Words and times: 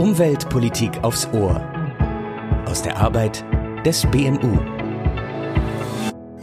Umweltpolitik 0.00 1.04
aufs 1.04 1.28
Ohr. 1.34 1.60
Aus 2.64 2.80
der 2.80 2.96
Arbeit 2.96 3.44
des 3.84 4.10
BMU. 4.10 4.58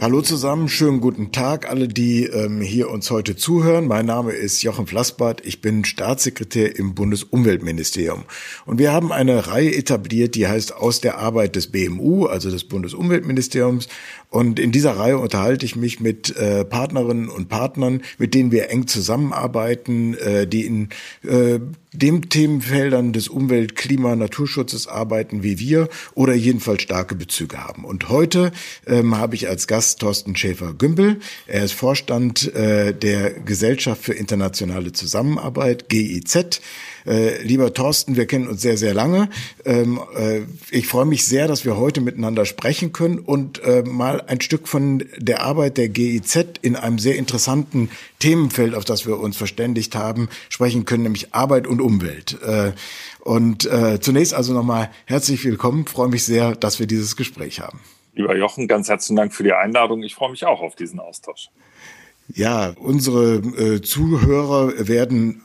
Hallo 0.00 0.22
zusammen, 0.22 0.68
schönen 0.68 1.00
guten 1.00 1.32
Tag 1.32 1.68
alle, 1.68 1.88
die 1.88 2.22
ähm, 2.22 2.60
hier 2.60 2.88
uns 2.88 3.10
heute 3.10 3.34
zuhören. 3.34 3.88
Mein 3.88 4.06
Name 4.06 4.30
ist 4.30 4.62
Jochen 4.62 4.86
Flassbart, 4.86 5.44
ich 5.44 5.60
bin 5.60 5.84
Staatssekretär 5.84 6.78
im 6.78 6.94
Bundesumweltministerium. 6.94 8.22
Und 8.64 8.78
wir 8.78 8.92
haben 8.92 9.10
eine 9.10 9.48
Reihe 9.48 9.74
etabliert, 9.74 10.36
die 10.36 10.46
heißt 10.46 10.76
Aus 10.76 11.00
der 11.00 11.18
Arbeit 11.18 11.56
des 11.56 11.66
BMU, 11.72 12.26
also 12.26 12.52
des 12.52 12.62
Bundesumweltministeriums. 12.62 13.88
Und 14.30 14.60
in 14.60 14.70
dieser 14.70 14.96
Reihe 14.96 15.18
unterhalte 15.18 15.66
ich 15.66 15.74
mich 15.74 15.98
mit 15.98 16.36
äh, 16.36 16.64
Partnerinnen 16.64 17.28
und 17.28 17.48
Partnern, 17.48 18.02
mit 18.18 18.34
denen 18.34 18.52
wir 18.52 18.70
eng 18.70 18.86
zusammenarbeiten, 18.86 20.14
äh, 20.14 20.46
die 20.46 20.64
in 20.64 20.90
äh, 21.24 21.58
dem 21.92 22.28
Themenfeldern 22.28 23.12
des 23.12 23.28
Umwelt-, 23.28 23.76
Klima-, 23.76 24.16
Naturschutzes 24.16 24.86
arbeiten 24.86 25.42
wie 25.42 25.58
wir 25.58 25.88
oder 26.14 26.34
jedenfalls 26.34 26.82
starke 26.82 27.14
Bezüge 27.14 27.58
haben. 27.58 27.84
Und 27.84 28.08
heute 28.08 28.52
ähm, 28.86 29.16
habe 29.16 29.34
ich 29.34 29.48
als 29.48 29.66
Gast 29.66 30.00
Thorsten 30.00 30.36
Schäfer-Gümbel. 30.36 31.20
Er 31.46 31.64
ist 31.64 31.72
Vorstand 31.72 32.54
äh, 32.54 32.92
der 32.92 33.30
Gesellschaft 33.30 34.02
für 34.02 34.12
internationale 34.12 34.92
Zusammenarbeit, 34.92 35.88
GIZ. 35.88 36.60
Äh, 37.08 37.42
lieber 37.42 37.72
Thorsten, 37.72 38.16
wir 38.16 38.26
kennen 38.26 38.48
uns 38.48 38.60
sehr, 38.60 38.76
sehr 38.76 38.92
lange. 38.92 39.30
Ähm, 39.64 40.00
äh, 40.14 40.40
ich 40.70 40.86
freue 40.86 41.06
mich 41.06 41.26
sehr, 41.26 41.48
dass 41.48 41.64
wir 41.64 41.78
heute 41.78 42.02
miteinander 42.02 42.44
sprechen 42.44 42.92
können 42.92 43.18
und 43.18 43.62
äh, 43.64 43.82
mal 43.82 44.20
ein 44.26 44.42
Stück 44.42 44.68
von 44.68 45.04
der 45.16 45.42
Arbeit 45.42 45.78
der 45.78 45.88
GIZ 45.88 46.44
in 46.60 46.76
einem 46.76 46.98
sehr 46.98 47.16
interessanten 47.16 47.90
Themenfeld, 48.18 48.74
auf 48.74 48.84
das 48.84 49.06
wir 49.06 49.18
uns 49.18 49.36
verständigt 49.38 49.94
haben, 49.94 50.28
sprechen 50.50 50.84
können, 50.84 51.04
nämlich 51.04 51.34
Arbeit 51.34 51.66
und 51.66 51.80
Umwelt. 51.80 52.36
Äh, 52.42 52.72
und 53.20 53.64
äh, 53.64 54.00
zunächst 54.00 54.34
also 54.34 54.52
nochmal 54.52 54.90
herzlich 55.06 55.44
willkommen. 55.44 55.84
Ich 55.86 55.92
freue 55.92 56.08
mich 56.08 56.24
sehr, 56.24 56.54
dass 56.54 56.78
wir 56.78 56.86
dieses 56.86 57.16
Gespräch 57.16 57.60
haben. 57.60 57.80
Lieber 58.14 58.36
Jochen, 58.36 58.68
ganz 58.68 58.88
herzlichen 58.88 59.16
Dank 59.16 59.32
für 59.32 59.44
die 59.44 59.52
Einladung. 59.52 60.02
Ich 60.02 60.14
freue 60.14 60.30
mich 60.30 60.44
auch 60.44 60.60
auf 60.60 60.74
diesen 60.74 61.00
Austausch. 61.00 61.48
Ja, 62.34 62.74
unsere 62.78 63.36
äh, 63.36 63.80
Zuhörer 63.80 64.86
werden 64.86 65.42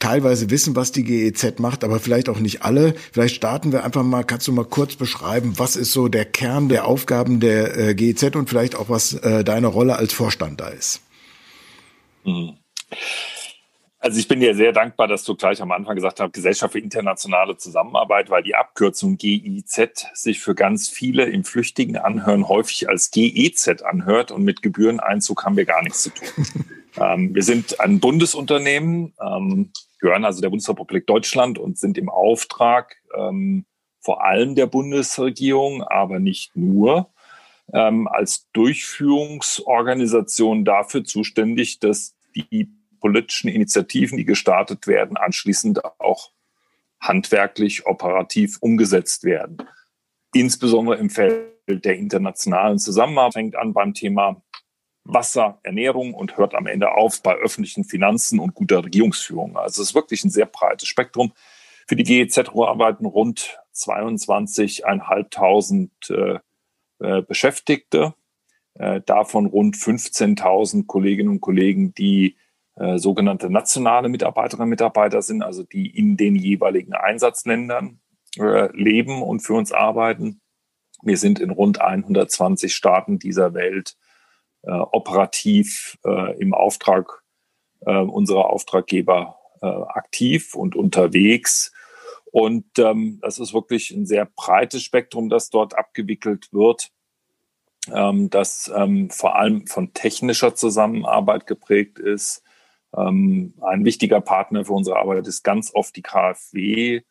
teilweise 0.00 0.50
wissen, 0.50 0.74
was 0.74 0.90
die 0.90 1.04
GEZ 1.04 1.60
macht, 1.60 1.84
aber 1.84 2.00
vielleicht 2.00 2.28
auch 2.28 2.40
nicht 2.40 2.62
alle. 2.62 2.94
Vielleicht 3.12 3.36
starten 3.36 3.70
wir 3.70 3.84
einfach 3.84 4.02
mal, 4.02 4.24
kannst 4.24 4.48
du 4.48 4.52
mal 4.52 4.64
kurz 4.64 4.96
beschreiben, 4.96 5.54
was 5.58 5.76
ist 5.76 5.92
so 5.92 6.08
der 6.08 6.24
Kern 6.24 6.68
der 6.68 6.86
Aufgaben 6.86 7.38
der 7.38 7.76
äh, 7.78 7.94
GEZ 7.94 8.34
und 8.34 8.48
vielleicht 8.48 8.74
auch, 8.74 8.88
was 8.88 9.14
äh, 9.14 9.44
deine 9.44 9.68
Rolle 9.68 9.96
als 9.96 10.12
Vorstand 10.12 10.60
da 10.60 10.68
ist? 10.68 11.00
Mhm. 12.24 12.54
Also 14.04 14.18
ich 14.18 14.28
bin 14.28 14.40
dir 14.40 14.54
sehr 14.54 14.72
dankbar, 14.72 15.08
dass 15.08 15.24
du 15.24 15.34
gleich 15.34 15.62
am 15.62 15.72
Anfang 15.72 15.94
gesagt 15.94 16.20
hast, 16.20 16.34
Gesellschaft 16.34 16.72
für 16.72 16.78
internationale 16.78 17.56
Zusammenarbeit, 17.56 18.28
weil 18.28 18.42
die 18.42 18.54
Abkürzung 18.54 19.16
GIZ 19.16 20.08
sich 20.12 20.40
für 20.40 20.54
ganz 20.54 20.90
viele 20.90 21.24
im 21.24 21.42
Flüchtigen 21.42 21.96
anhören 21.96 22.46
häufig 22.46 22.86
als 22.86 23.10
GEZ 23.10 23.82
anhört 23.82 24.30
und 24.30 24.44
mit 24.44 24.60
Gebühreneinzug 24.60 25.46
haben 25.46 25.56
wir 25.56 25.64
gar 25.64 25.82
nichts 25.82 26.02
zu 26.02 26.10
tun. 26.10 26.44
ähm, 27.00 27.34
wir 27.34 27.42
sind 27.42 27.80
ein 27.80 27.98
Bundesunternehmen, 27.98 29.14
ähm, 29.18 29.72
gehören 30.00 30.26
also 30.26 30.42
der 30.42 30.50
Bundesrepublik 30.50 31.06
Deutschland 31.06 31.58
und 31.58 31.78
sind 31.78 31.96
im 31.96 32.10
Auftrag 32.10 32.96
ähm, 33.16 33.64
vor 34.00 34.22
allem 34.22 34.54
der 34.54 34.66
Bundesregierung, 34.66 35.82
aber 35.82 36.18
nicht 36.18 36.54
nur, 36.54 37.08
ähm, 37.72 38.06
als 38.06 38.50
Durchführungsorganisation 38.52 40.66
dafür 40.66 41.04
zuständig, 41.04 41.80
dass 41.80 42.14
die 42.34 42.68
politischen 43.04 43.48
Initiativen, 43.48 44.16
die 44.16 44.24
gestartet 44.24 44.86
werden, 44.86 45.18
anschließend 45.18 45.84
auch 46.00 46.30
handwerklich, 47.00 47.84
operativ 47.84 48.56
umgesetzt 48.62 49.24
werden. 49.24 49.58
Insbesondere 50.32 50.96
im 50.96 51.10
Feld 51.10 51.52
der 51.68 51.96
internationalen 51.96 52.78
Zusammenarbeit 52.78 53.34
fängt 53.34 53.56
an 53.56 53.74
beim 53.74 53.92
Thema 53.92 54.42
Wasser, 55.02 55.60
Ernährung 55.64 56.14
und 56.14 56.38
hört 56.38 56.54
am 56.54 56.66
Ende 56.66 56.92
auf 56.92 57.22
bei 57.22 57.34
öffentlichen 57.34 57.84
Finanzen 57.84 58.38
und 58.38 58.54
guter 58.54 58.82
Regierungsführung. 58.82 59.58
Also 59.58 59.82
es 59.82 59.90
ist 59.90 59.94
wirklich 59.94 60.24
ein 60.24 60.30
sehr 60.30 60.46
breites 60.46 60.88
Spektrum. 60.88 61.34
Für 61.86 61.96
die 61.96 62.04
GEZ 62.04 62.38
arbeiten 62.38 63.04
rund 63.04 63.58
22.500 63.74 65.90
äh, 66.10 66.38
äh, 67.00 67.20
Beschäftigte, 67.20 68.14
äh, 68.76 69.02
davon 69.02 69.44
rund 69.44 69.76
15.000 69.76 70.86
Kolleginnen 70.86 71.28
und 71.28 71.42
Kollegen, 71.42 71.92
die 71.92 72.38
äh, 72.76 72.98
sogenannte 72.98 73.50
nationale 73.50 74.08
Mitarbeiterinnen 74.08 74.64
und 74.64 74.70
Mitarbeiter 74.70 75.22
sind, 75.22 75.42
also 75.42 75.62
die 75.62 75.86
in 75.96 76.16
den 76.16 76.34
jeweiligen 76.34 76.92
Einsatzländern 76.92 78.00
äh, 78.36 78.68
leben 78.76 79.22
und 79.22 79.40
für 79.40 79.54
uns 79.54 79.70
arbeiten. 79.72 80.40
Wir 81.02 81.16
sind 81.16 81.38
in 81.38 81.50
rund 81.50 81.80
120 81.80 82.74
Staaten 82.74 83.18
dieser 83.18 83.54
Welt 83.54 83.96
äh, 84.62 84.72
operativ 84.72 85.98
äh, 86.04 86.36
im 86.38 86.54
Auftrag 86.54 87.22
unserer 87.86 88.48
Auftraggeber 88.48 89.36
aktiv 89.60 90.54
und 90.54 90.74
unterwegs. 90.74 91.70
Und 92.34 92.64
ähm, 92.78 93.18
das 93.20 93.38
ist 93.38 93.52
wirklich 93.52 93.90
ein 93.90 94.06
sehr 94.06 94.24
breites 94.24 94.82
Spektrum, 94.82 95.28
das 95.28 95.50
dort 95.50 95.76
abgewickelt 95.76 96.50
wird, 96.50 96.90
ähm, 97.92 98.30
das 98.30 98.72
ähm, 98.74 99.10
vor 99.10 99.36
allem 99.36 99.66
von 99.66 99.92
technischer 99.92 100.54
Zusammenarbeit 100.54 101.46
geprägt 101.46 101.98
ist, 101.98 102.42
ähm, 102.96 103.54
ein 103.60 103.84
wichtiger 103.84 104.20
Partner 104.20 104.64
für 104.64 104.72
unsere 104.72 104.98
Arbeit 104.98 105.26
ist 105.26 105.42
ganz 105.42 105.72
oft 105.74 105.94
die 105.96 106.02
KfW, 106.02 107.02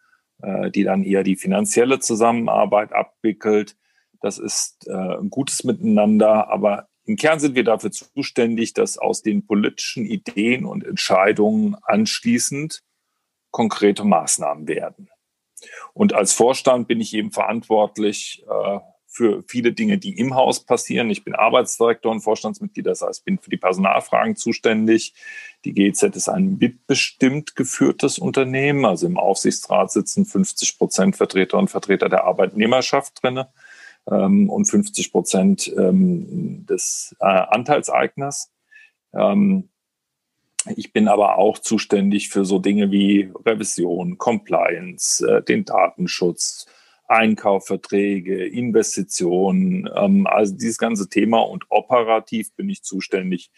äh, 0.41 0.71
die 0.71 0.83
dann 0.83 1.03
eher 1.03 1.23
die 1.23 1.35
finanzielle 1.35 1.99
Zusammenarbeit 1.99 2.93
abwickelt. 2.93 3.75
Das 4.21 4.37
ist 4.37 4.87
äh, 4.87 4.93
ein 4.93 5.29
gutes 5.29 5.63
Miteinander, 5.63 6.49
aber 6.49 6.87
im 7.05 7.17
Kern 7.17 7.39
sind 7.39 7.55
wir 7.55 7.65
dafür 7.65 7.91
zuständig, 7.91 8.73
dass 8.73 8.97
aus 8.97 9.21
den 9.21 9.45
politischen 9.45 10.05
Ideen 10.05 10.65
und 10.65 10.85
Entscheidungen 10.85 11.75
anschließend 11.83 12.81
konkrete 13.51 14.05
Maßnahmen 14.05 14.67
werden. 14.67 15.09
Und 15.93 16.13
als 16.13 16.33
Vorstand 16.33 16.87
bin 16.87 17.01
ich 17.01 17.13
eben 17.13 17.31
verantwortlich 17.31 18.43
äh, 18.49 18.79
für 19.13 19.43
viele 19.47 19.73
Dinge, 19.73 19.99
die 19.99 20.17
im 20.17 20.33
Haus 20.33 20.65
passieren. 20.65 21.11
Ich 21.11 21.23
bin 21.23 21.35
Arbeitsdirektor 21.35 22.11
und 22.11 22.21
Vorstandsmitglied, 22.21 22.87
das 22.87 23.03
heißt, 23.03 23.23
bin 23.23 23.37
für 23.37 23.51
die 23.51 23.57
Personalfragen 23.57 24.35
zuständig. 24.35 25.13
Die 25.65 25.73
GZ 25.73 26.15
ist 26.15 26.29
ein 26.29 26.57
mitbestimmt 26.57 27.55
geführtes 27.55 28.17
Unternehmen. 28.17 28.85
Also 28.85 29.05
im 29.05 29.19
Aufsichtsrat 29.19 29.91
sitzen 29.91 30.25
50 30.25 30.79
Prozent 30.79 31.15
Vertreter 31.15 31.59
und 31.59 31.69
Vertreter 31.69 32.09
der 32.09 32.23
Arbeitnehmerschaft 32.23 33.21
drinne 33.21 33.49
ähm, 34.09 34.49
und 34.49 34.65
50 34.65 35.11
Prozent 35.11 35.71
ähm, 35.77 36.65
des 36.65 37.15
äh, 37.19 37.25
Anteilseigners. 37.25 38.51
Ähm, 39.13 39.69
ich 40.75 40.91
bin 40.91 41.07
aber 41.07 41.37
auch 41.37 41.59
zuständig 41.59 42.29
für 42.29 42.45
so 42.45 42.57
Dinge 42.57 42.89
wie 42.89 43.31
Revision, 43.45 44.17
Compliance, 44.17 45.23
äh, 45.23 45.43
den 45.43 45.65
Datenschutz, 45.65 46.65
Einkaufverträge, 47.13 48.45
Investitionen, 48.45 49.89
ähm, 49.95 50.27
also 50.27 50.53
dieses 50.55 50.77
ganze 50.77 51.09
Thema. 51.09 51.39
Und 51.39 51.65
operativ 51.69 52.53
bin 52.55 52.69
ich 52.69 52.83
zuständig 52.83 53.51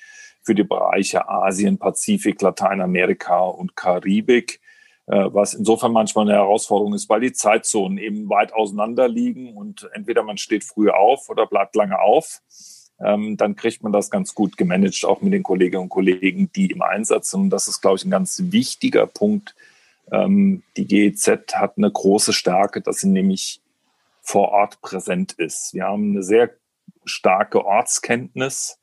für 0.43 0.55
die 0.55 0.63
Bereiche 0.63 1.27
Asien, 1.27 1.77
Pazifik, 1.77 2.41
Lateinamerika 2.41 3.39
und 3.39 3.75
Karibik, 3.75 4.59
äh, 5.07 5.25
was 5.31 5.53
insofern 5.53 5.91
manchmal 5.91 6.27
eine 6.27 6.37
Herausforderung 6.37 6.93
ist, 6.93 7.09
weil 7.09 7.21
die 7.21 7.33
Zeitzonen 7.33 7.97
eben 7.97 8.29
weit 8.29 8.53
auseinander 8.53 9.07
liegen 9.07 9.55
und 9.55 9.89
entweder 9.93 10.23
man 10.23 10.37
steht 10.37 10.63
früh 10.63 10.89
auf 10.89 11.29
oder 11.29 11.47
bleibt 11.47 11.75
lange 11.75 11.99
auf. 11.99 12.41
Ähm, 12.99 13.35
dann 13.37 13.55
kriegt 13.55 13.83
man 13.83 13.91
das 13.91 14.09
ganz 14.09 14.33
gut 14.33 14.55
gemanagt, 14.55 15.03
auch 15.05 15.21
mit 15.21 15.33
den 15.33 15.43
Kolleginnen 15.43 15.83
und 15.83 15.89
Kollegen, 15.89 16.49
die 16.55 16.71
im 16.71 16.81
Einsatz 16.81 17.31
sind. 17.31 17.41
Und 17.41 17.49
das 17.49 17.67
ist, 17.67 17.81
glaube 17.81 17.97
ich, 17.97 18.05
ein 18.05 18.11
ganz 18.11 18.41
wichtiger 18.45 19.05
Punkt, 19.05 19.55
ähm, 20.11 20.63
die 20.77 20.85
GEZ 20.85 21.27
hat 21.55 21.77
eine 21.77 21.91
große 21.91 22.33
Stärke, 22.33 22.81
dass 22.81 22.99
sie 22.99 23.09
nämlich 23.09 23.61
vor 24.21 24.49
Ort 24.49 24.81
präsent 24.81 25.33
ist. 25.33 25.73
Wir 25.73 25.85
haben 25.85 26.11
eine 26.11 26.23
sehr 26.23 26.51
starke 27.05 27.63
Ortskenntnis, 27.65 28.79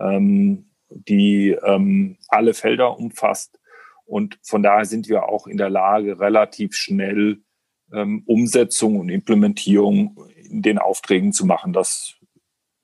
ähm, 0.00 0.70
die 0.88 1.50
ähm, 1.50 2.16
alle 2.28 2.54
Felder 2.54 2.98
umfasst. 2.98 3.58
Und 4.06 4.38
von 4.42 4.62
daher 4.62 4.84
sind 4.84 5.08
wir 5.08 5.28
auch 5.28 5.46
in 5.46 5.56
der 5.56 5.70
Lage, 5.70 6.20
relativ 6.20 6.74
schnell 6.74 7.40
ähm, 7.92 8.22
Umsetzung 8.26 8.98
und 8.98 9.08
Implementierung 9.08 10.16
in 10.48 10.62
den 10.62 10.78
Aufträgen 10.78 11.32
zu 11.32 11.44
machen. 11.44 11.72
Das 11.72 12.14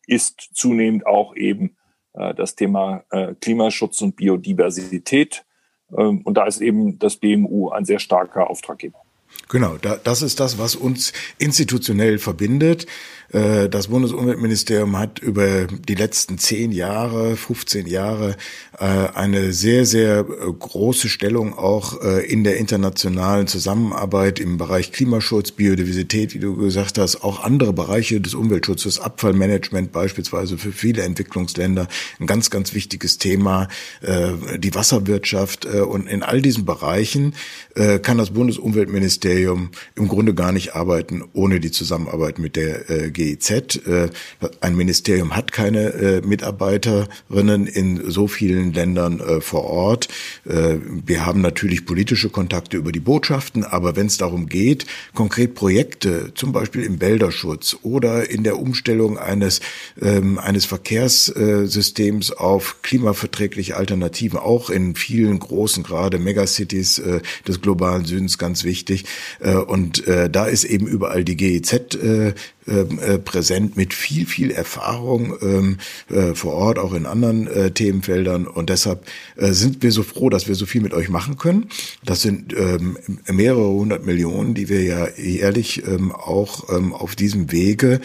ist 0.06 0.50
zunehmend 0.52 1.06
auch 1.06 1.36
eben 1.36 1.76
äh, 2.14 2.34
das 2.34 2.56
Thema 2.56 3.04
äh, 3.10 3.34
Klimaschutz 3.40 4.00
und 4.02 4.16
Biodiversität. 4.16 5.44
Ähm, 5.96 6.22
und 6.22 6.34
da 6.34 6.44
ist 6.44 6.60
eben 6.60 6.98
das 6.98 7.16
BMU 7.16 7.70
ein 7.70 7.84
sehr 7.84 7.98
starker 7.98 8.48
Auftraggeber. 8.48 9.01
Genau, 9.48 9.76
da, 9.76 9.96
das 10.02 10.22
ist 10.22 10.40
das, 10.40 10.58
was 10.58 10.74
uns 10.74 11.12
institutionell 11.38 12.18
verbindet. 12.18 12.86
Äh, 13.32 13.68
das 13.68 13.88
Bundesumweltministerium 13.88 14.98
hat 14.98 15.18
über 15.18 15.66
die 15.66 15.94
letzten 15.94 16.38
zehn 16.38 16.70
Jahre, 16.70 17.36
15 17.36 17.86
Jahre 17.86 18.36
äh, 18.78 18.84
eine 18.84 19.52
sehr, 19.52 19.86
sehr 19.86 20.20
äh, 20.20 20.52
große 20.58 21.08
Stellung 21.08 21.58
auch 21.58 22.00
in 22.02 22.44
der 22.44 22.56
internationalen 22.56 23.46
Zusammenarbeit 23.46 24.40
im 24.40 24.58
Bereich 24.58 24.92
Klimaschutz, 24.92 25.52
Biodiversität, 25.52 26.34
wie 26.34 26.38
du 26.38 26.56
gesagt 26.56 26.98
hast, 26.98 27.22
auch 27.22 27.42
andere 27.42 27.72
Bereiche 27.72 28.20
des 28.20 28.34
Umweltschutzes, 28.34 29.00
Abfallmanagement 29.00 29.92
beispielsweise 29.92 30.58
für 30.58 30.72
viele 30.72 31.02
Entwicklungsländer 31.02 31.88
ein 32.18 32.26
ganz, 32.26 32.50
ganz 32.50 32.74
wichtiges 32.74 33.18
Thema, 33.18 33.68
die 34.02 34.74
Wasserwirtschaft 34.74 35.66
und 35.66 36.08
in 36.08 36.22
all 36.22 36.42
diesen 36.42 36.64
Bereichen 36.64 37.34
kann 38.02 38.18
das 38.18 38.30
Bundesumweltministerium 38.30 39.21
im 39.24 40.08
Grunde 40.08 40.34
gar 40.34 40.52
nicht 40.52 40.74
arbeiten 40.74 41.22
ohne 41.32 41.60
die 41.60 41.70
Zusammenarbeit 41.70 42.38
mit 42.38 42.56
der 42.56 43.10
GIZ. 43.10 43.50
Äh, 43.86 44.08
ein 44.60 44.76
Ministerium 44.76 45.36
hat 45.36 45.52
keine 45.52 45.92
äh, 45.92 46.20
Mitarbeiterinnen 46.22 47.66
in 47.66 48.10
so 48.10 48.26
vielen 48.26 48.72
Ländern 48.72 49.20
äh, 49.20 49.40
vor 49.40 49.64
Ort. 49.64 50.08
Wir 50.44 51.26
haben 51.26 51.40
natürlich 51.40 51.86
politische 51.86 52.28
Kontakte 52.28 52.76
über 52.76 52.92
die 52.92 53.00
Botschaften, 53.00 53.64
aber 53.64 53.96
wenn 53.96 54.06
es 54.06 54.16
darum 54.16 54.48
geht, 54.48 54.86
konkret 55.14 55.54
Projekte, 55.54 56.32
zum 56.34 56.52
Beispiel 56.52 56.82
im 56.82 57.00
Wälderschutz 57.00 57.76
oder 57.82 58.28
in 58.28 58.42
der 58.42 58.58
Umstellung 58.58 59.18
eines, 59.18 59.60
ähm, 60.00 60.38
eines 60.38 60.64
Verkehrssystems 60.64 62.32
auf 62.32 62.82
klimaverträgliche 62.82 63.76
Alternativen, 63.76 64.38
auch 64.38 64.70
in 64.70 64.94
vielen 64.94 65.38
großen, 65.38 65.82
gerade 65.82 66.18
Megacities 66.18 67.00
des 67.46 67.60
globalen 67.60 68.04
Südens 68.04 68.38
ganz 68.38 68.64
wichtig. 68.64 69.04
Und 69.66 70.04
da 70.06 70.46
ist 70.46 70.64
eben 70.64 70.86
überall 70.86 71.24
die 71.24 71.36
GEZ 71.36 71.98
ähm, 72.02 72.34
äh, 72.66 73.18
präsent 73.18 73.76
mit 73.76 73.92
viel, 73.92 74.24
viel 74.24 74.52
Erfahrung 74.52 75.36
ähm, 75.42 75.78
äh, 76.08 76.34
vor 76.34 76.52
Ort, 76.52 76.78
auch 76.78 76.94
in 76.94 77.06
anderen 77.06 77.48
äh, 77.48 77.72
Themenfeldern. 77.72 78.46
Und 78.46 78.70
deshalb 78.70 79.04
sind 79.36 79.82
wir 79.82 79.90
so 79.90 80.04
froh, 80.04 80.30
dass 80.30 80.46
wir 80.46 80.54
so 80.54 80.66
viel 80.66 80.80
mit 80.80 80.94
euch 80.94 81.08
machen 81.08 81.38
können. 81.38 81.66
Das 82.04 82.22
sind 82.22 82.54
ähm, 82.56 82.98
mehrere 83.26 83.68
hundert 83.68 84.06
Millionen, 84.06 84.54
die 84.54 84.68
wir 84.68 84.82
ja 84.82 85.08
jährlich 85.16 85.84
ähm, 85.86 86.12
auch 86.12 86.68
ähm, 86.70 86.92
auf 86.92 87.16
diesem 87.16 87.50
Wege 87.50 88.00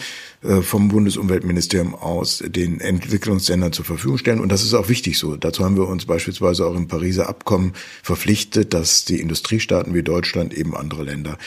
vom 0.60 0.86
Bundesumweltministerium 0.86 1.96
aus 1.96 2.44
den 2.46 2.80
Entwicklungsländern 2.80 3.72
zur 3.72 3.84
Verfügung 3.84 4.18
stellen. 4.18 4.38
Und 4.38 4.52
das 4.52 4.62
ist 4.62 4.72
auch 4.72 4.88
wichtig 4.88 5.18
so. 5.18 5.34
Dazu 5.34 5.64
haben 5.64 5.74
wir 5.76 5.88
uns 5.88 6.04
beispielsweise 6.04 6.64
auch 6.64 6.76
im 6.76 6.86
Pariser 6.86 7.28
Abkommen 7.28 7.72
verpflichtet, 8.04 8.72
dass 8.72 9.04
die 9.04 9.20
Industriestaaten 9.20 9.94
wie 9.94 10.04
Deutschland 10.04 10.54
eben 10.54 10.76
andere 10.76 11.02
Länder 11.02 11.38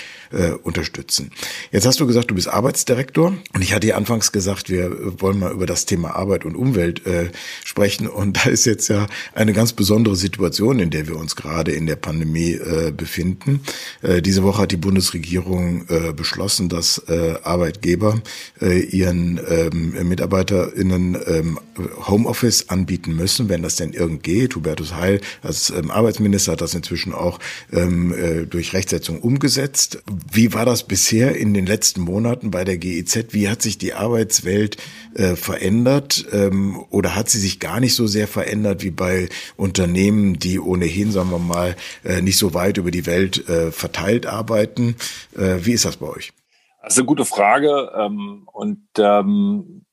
unterstützen. 0.63 1.31
Jetzt 1.71 1.85
hast 1.85 2.01
du 2.01 2.05
gesagt, 2.05 2.31
du 2.31 2.35
bist 2.35 2.49
Arbeitsdirektor 2.49 3.00
Direktor. 3.01 3.33
Und 3.53 3.61
ich 3.63 3.73
hatte 3.73 3.87
ja 3.87 3.95
anfangs 3.95 4.31
gesagt, 4.31 4.69
wir 4.69 5.19
wollen 5.19 5.39
mal 5.39 5.51
über 5.51 5.65
das 5.65 5.85
Thema 5.85 6.15
Arbeit 6.15 6.45
und 6.45 6.55
Umwelt 6.55 7.05
äh, 7.07 7.31
sprechen. 7.65 8.07
Und 8.07 8.37
da 8.45 8.49
ist 8.49 8.65
jetzt 8.65 8.89
ja 8.89 9.07
eine 9.33 9.53
ganz 9.53 9.73
besondere 9.73 10.15
Situation, 10.15 10.79
in 10.79 10.91
der 10.91 11.07
wir 11.07 11.15
uns 11.17 11.35
gerade 11.35 11.71
in 11.71 11.87
der 11.87 11.95
Pandemie 11.95 12.51
äh, 12.51 12.91
befinden. 12.95 13.61
Äh, 14.03 14.21
diese 14.21 14.43
Woche 14.43 14.61
hat 14.61 14.71
die 14.71 14.77
Bundesregierung 14.77 15.87
äh, 15.89 16.13
beschlossen, 16.13 16.69
dass 16.69 16.99
äh, 17.07 17.35
Arbeitgeber 17.43 18.21
äh, 18.61 18.79
ihren 18.79 19.39
ähm, 19.49 20.07
MitarbeiterInnen 20.07 21.17
ähm, 21.25 21.59
Homeoffice 22.07 22.69
anbieten 22.69 23.15
müssen, 23.15 23.49
wenn 23.49 23.63
das 23.63 23.77
denn 23.77 23.93
irgend 23.93 24.21
geht. 24.21 24.55
Hubertus 24.55 24.93
Heil 24.93 25.21
als 25.41 25.71
ähm, 25.71 25.89
Arbeitsminister 25.89 26.51
hat 26.51 26.61
das 26.61 26.75
inzwischen 26.75 27.13
auch 27.13 27.39
ähm, 27.73 28.13
äh, 28.13 28.45
durch 28.45 28.73
Rechtsetzung 28.73 29.19
umgesetzt. 29.21 30.03
Wie 30.31 30.53
war 30.53 30.65
das 30.65 30.83
bisher 30.83 31.35
in 31.35 31.55
den 31.55 31.65
letzten 31.65 32.01
Monaten 32.01 32.51
bei 32.51 32.63
der 32.63 32.77
G 32.77 32.90
GEZ, 32.91 33.33
wie 33.33 33.49
hat 33.49 33.61
sich 33.61 33.77
die 33.77 33.93
Arbeitswelt 33.93 34.77
äh, 35.15 35.35
verändert 35.35 36.25
ähm, 36.31 36.83
oder 36.89 37.15
hat 37.15 37.29
sie 37.29 37.39
sich 37.39 37.59
gar 37.59 37.79
nicht 37.79 37.95
so 37.95 38.07
sehr 38.07 38.27
verändert 38.27 38.83
wie 38.83 38.91
bei 38.91 39.29
Unternehmen, 39.57 40.39
die 40.39 40.59
ohnehin, 40.59 41.11
sagen 41.11 41.31
wir 41.31 41.39
mal, 41.39 41.75
äh, 42.03 42.21
nicht 42.21 42.37
so 42.37 42.53
weit 42.53 42.77
über 42.77 42.91
die 42.91 43.05
Welt 43.05 43.47
äh, 43.49 43.71
verteilt 43.71 44.25
arbeiten? 44.25 44.95
Äh, 45.35 45.65
wie 45.65 45.73
ist 45.73 45.85
das 45.85 45.97
bei 45.97 46.07
euch? 46.07 46.33
Das 46.81 46.93
ist 46.93 46.99
eine 46.99 47.05
gute 47.05 47.25
Frage 47.25 47.91
ähm, 47.95 48.47
und 48.51 48.87
ähm, 48.97 49.85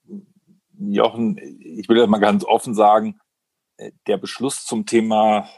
Jochen, 0.79 1.39
ich 1.39 1.89
will 1.89 1.97
das 1.97 2.09
mal 2.09 2.19
ganz 2.19 2.45
offen 2.45 2.75
sagen, 2.75 3.19
äh, 3.77 3.91
der 4.06 4.17
Beschluss 4.17 4.65
zum 4.65 4.87
Thema 4.87 5.49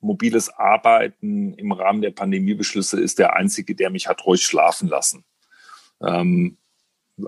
mobiles 0.00 0.48
Arbeiten 0.50 1.54
im 1.54 1.72
Rahmen 1.72 2.02
der 2.02 2.10
Pandemiebeschlüsse 2.10 3.00
ist 3.00 3.18
der 3.18 3.34
einzige, 3.34 3.74
der 3.74 3.90
mich 3.90 4.08
hat 4.08 4.24
ruhig 4.24 4.42
schlafen 4.42 4.88
lassen. 4.88 5.24
Ähm, 6.00 6.58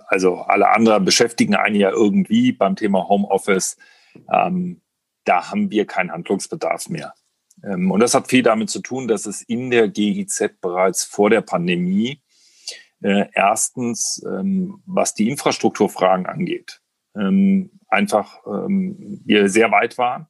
also 0.07 0.37
alle 0.41 0.69
anderen 0.69 1.05
beschäftigen 1.05 1.55
einen 1.55 1.77
ja 1.77 1.91
irgendwie 1.91 2.53
beim 2.53 2.77
Thema 2.77 3.09
Homeoffice. 3.09 3.77
Ähm, 4.33 4.81
da 5.25 5.51
haben 5.51 5.71
wir 5.71 5.87
keinen 5.87 6.13
Handlungsbedarf 6.13 6.89
mehr. 6.89 7.15
Ähm, 7.63 7.91
und 7.91 8.01
das 8.01 8.15
hat 8.15 8.29
viel 8.29 8.43
damit 8.43 8.71
zu 8.71 8.81
tun, 8.81 9.09
dass 9.09 9.27
es 9.27 9.43
in 9.43 9.71
der 9.71 9.89
GIZ 9.89 10.61
bereits 10.61 11.05
vor 11.05 11.31
der 11.31 11.43
Pandemie 11.43 12.21
äh, 13.03 13.27
erstens, 13.33 14.23
ähm, 14.27 14.83
was 14.87 15.15
die 15.15 15.29
Infrastrukturfragen 15.29 16.27
angeht, 16.27 16.81
ähm, 17.17 17.71
einfach 17.89 18.41
ähm, 18.47 19.21
wir 19.25 19.49
sehr 19.49 19.71
weit 19.71 19.99
waren 19.99 20.27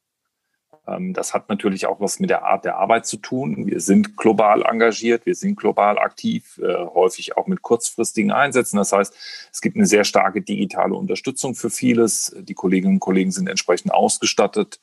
das 0.85 1.33
hat 1.33 1.47
natürlich 1.47 1.85
auch 1.85 1.99
was 1.99 2.19
mit 2.19 2.29
der 2.29 2.43
Art 2.43 2.65
der 2.65 2.77
Arbeit 2.77 3.05
zu 3.05 3.17
tun. 3.17 3.67
Wir 3.67 3.79
sind 3.79 4.17
global 4.17 4.63
engagiert, 4.63 5.25
wir 5.25 5.35
sind 5.35 5.55
global 5.55 5.99
aktiv, 5.99 6.59
äh, 6.61 6.73
häufig 6.73 7.37
auch 7.37 7.47
mit 7.47 7.61
kurzfristigen 7.61 8.31
Einsätzen. 8.31 8.77
Das 8.77 8.91
heißt, 8.91 9.15
es 9.51 9.61
gibt 9.61 9.75
eine 9.75 9.85
sehr 9.85 10.03
starke 10.03 10.41
digitale 10.41 10.95
Unterstützung 10.95 11.53
für 11.53 11.69
vieles. 11.69 12.35
Die 12.39 12.55
Kolleginnen 12.55 12.95
und 12.95 12.99
Kollegen 12.99 13.31
sind 13.31 13.47
entsprechend 13.47 13.93
ausgestattet. 13.93 14.79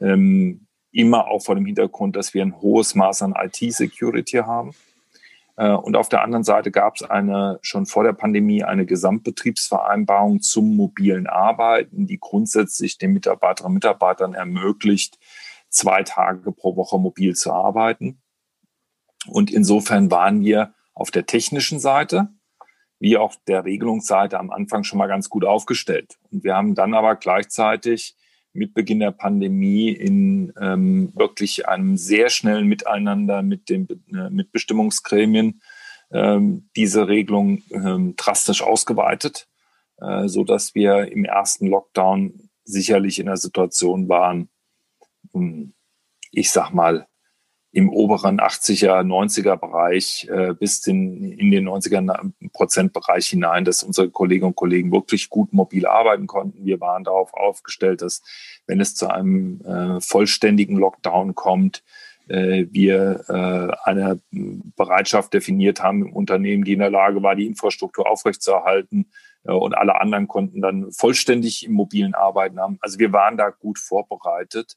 Ähm, 0.00 0.66
immer 0.92 1.28
auch 1.28 1.40
vor 1.40 1.54
dem 1.54 1.66
Hintergrund, 1.66 2.16
dass 2.16 2.34
wir 2.34 2.42
ein 2.42 2.60
hohes 2.60 2.94
Maß 2.94 3.22
an 3.22 3.34
IT-Security 3.36 4.38
haben. 4.38 4.74
Äh, 5.58 5.70
und 5.70 5.96
auf 5.96 6.08
der 6.08 6.22
anderen 6.22 6.44
Seite 6.44 6.70
gab 6.70 6.96
es 6.96 7.02
eine, 7.02 7.58
schon 7.62 7.84
vor 7.84 8.04
der 8.04 8.12
Pandemie 8.12 8.64
eine 8.64 8.86
Gesamtbetriebsvereinbarung 8.86 10.40
zum 10.40 10.76
mobilen 10.76 11.26
Arbeiten, 11.26 12.06
die 12.06 12.18
grundsätzlich 12.18 12.96
den 12.96 13.12
Mitarbeiterinnen 13.12 13.72
und 13.72 13.74
Mitarbeitern 13.74 14.34
ermöglicht, 14.34 15.18
zwei 15.68 16.02
Tage 16.02 16.52
pro 16.52 16.76
Woche 16.76 16.98
mobil 16.98 17.34
zu 17.34 17.52
arbeiten. 17.52 18.20
Und 19.26 19.50
insofern 19.50 20.10
waren 20.10 20.42
wir 20.42 20.74
auf 20.94 21.10
der 21.10 21.26
technischen 21.26 21.80
Seite 21.80 22.28
wie 23.00 23.16
auch 23.16 23.34
der 23.46 23.64
Regelungsseite 23.64 24.38
am 24.38 24.50
Anfang 24.50 24.84
schon 24.84 24.98
mal 24.98 25.06
ganz 25.06 25.28
gut 25.28 25.44
aufgestellt. 25.44 26.18
Und 26.30 26.44
wir 26.44 26.54
haben 26.54 26.74
dann 26.74 26.94
aber 26.94 27.16
gleichzeitig 27.16 28.16
mit 28.52 28.74
Beginn 28.74 29.00
der 29.00 29.12
Pandemie 29.12 29.90
in 29.90 30.52
ähm, 30.60 31.12
wirklich 31.14 31.68
einem 31.68 31.96
sehr 31.96 32.28
schnellen 32.28 32.66
Miteinander 32.66 33.42
mit 33.42 33.68
den 33.68 33.86
äh, 34.12 34.30
Mitbestimmungsgremien 34.30 35.60
ähm, 36.10 36.68
diese 36.74 37.06
Regelung 37.06 37.62
ähm, 37.70 38.14
drastisch 38.16 38.62
ausgeweitet, 38.62 39.48
äh, 39.98 40.26
so 40.26 40.42
dass 40.44 40.74
wir 40.74 41.12
im 41.12 41.24
ersten 41.24 41.68
Lockdown 41.68 42.50
sicherlich 42.64 43.18
in 43.18 43.26
der 43.26 43.36
Situation 43.36 44.08
waren, 44.08 44.48
ich 46.30 46.50
sag 46.50 46.72
mal, 46.72 47.06
im 47.70 47.90
oberen 47.90 48.40
80er, 48.40 49.02
90er 49.02 49.56
Bereich 49.56 50.26
äh, 50.30 50.54
bis 50.54 50.86
in, 50.86 51.32
in 51.32 51.50
den 51.50 51.68
90er 51.68 52.32
Prozent 52.52 52.92
Bereich 52.94 53.26
hinein, 53.26 53.64
dass 53.64 53.82
unsere 53.82 54.10
Kolleginnen 54.10 54.48
und 54.48 54.56
Kollegen 54.56 54.90
wirklich 54.90 55.28
gut 55.28 55.52
mobil 55.52 55.86
arbeiten 55.86 56.26
konnten. 56.26 56.64
Wir 56.64 56.80
waren 56.80 57.04
darauf 57.04 57.34
aufgestellt, 57.34 58.00
dass 58.00 58.22
wenn 58.66 58.80
es 58.80 58.94
zu 58.94 59.08
einem 59.08 59.60
äh, 59.60 60.00
vollständigen 60.00 60.76
Lockdown 60.76 61.34
kommt, 61.34 61.84
äh, 62.28 62.66
wir 62.70 63.24
äh, 63.28 63.88
eine 63.88 64.20
Bereitschaft 64.30 65.34
definiert 65.34 65.82
haben 65.82 66.06
im 66.06 66.12
Unternehmen, 66.12 66.64
die 66.64 66.72
in 66.72 66.78
der 66.78 66.90
Lage 66.90 67.22
war, 67.22 67.36
die 67.36 67.46
Infrastruktur 67.46 68.08
aufrechtzuerhalten 68.08 69.10
äh, 69.44 69.52
und 69.52 69.76
alle 69.76 70.00
anderen 70.00 70.26
konnten 70.26 70.62
dann 70.62 70.90
vollständig 70.90 71.66
im 71.66 71.72
mobilen 71.72 72.14
Arbeiten 72.14 72.58
haben. 72.58 72.78
Also 72.80 72.98
wir 72.98 73.12
waren 73.12 73.36
da 73.36 73.50
gut 73.50 73.78
vorbereitet 73.78 74.76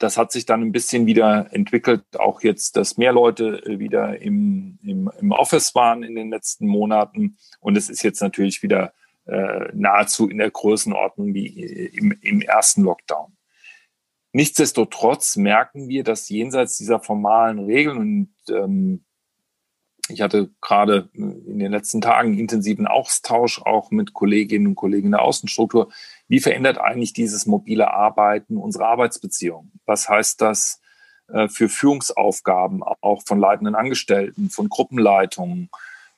das 0.00 0.16
hat 0.16 0.32
sich 0.32 0.46
dann 0.46 0.62
ein 0.62 0.72
bisschen 0.72 1.06
wieder 1.06 1.52
entwickelt, 1.52 2.18
auch 2.18 2.42
jetzt, 2.42 2.76
dass 2.76 2.96
mehr 2.96 3.12
Leute 3.12 3.62
äh, 3.66 3.78
wieder 3.78 4.20
im, 4.20 4.78
im, 4.82 5.10
im 5.20 5.30
Office 5.30 5.74
waren 5.74 6.02
in 6.02 6.14
den 6.14 6.30
letzten 6.30 6.66
Monaten. 6.66 7.36
Und 7.60 7.76
es 7.76 7.90
ist 7.90 8.02
jetzt 8.02 8.22
natürlich 8.22 8.62
wieder 8.62 8.94
äh, 9.26 9.68
nahezu 9.74 10.28
in 10.28 10.38
der 10.38 10.50
Größenordnung 10.50 11.34
wie 11.34 11.46
im, 11.46 12.16
im 12.22 12.40
ersten 12.40 12.82
Lockdown. 12.82 13.36
Nichtsdestotrotz 14.32 15.36
merken 15.36 15.88
wir, 15.88 16.02
dass 16.02 16.28
jenseits 16.30 16.78
dieser 16.78 17.00
formalen 17.00 17.58
Regeln 17.58 17.98
und 17.98 18.34
ähm, 18.48 19.04
ich 20.08 20.22
hatte 20.22 20.50
gerade 20.60 21.08
in 21.12 21.58
den 21.58 21.70
letzten 21.70 22.00
Tagen 22.00 22.36
intensiven 22.36 22.86
Austausch 22.86 23.60
auch 23.62 23.90
mit 23.90 24.12
Kolleginnen 24.12 24.68
und 24.68 24.74
Kollegen 24.74 25.12
der 25.12 25.22
Außenstruktur, 25.22 25.92
wie 26.30 26.38
verändert 26.38 26.78
eigentlich 26.78 27.12
dieses 27.12 27.44
mobile 27.44 27.92
Arbeiten 27.92 28.56
unsere 28.56 28.86
Arbeitsbeziehung? 28.86 29.72
Was 29.84 30.08
heißt 30.08 30.40
das 30.40 30.80
äh, 31.32 31.48
für 31.48 31.68
Führungsaufgaben, 31.68 32.84
auch 33.00 33.22
von 33.26 33.40
leitenden 33.40 33.74
Angestellten, 33.74 34.48
von 34.48 34.68
Gruppenleitungen. 34.68 35.70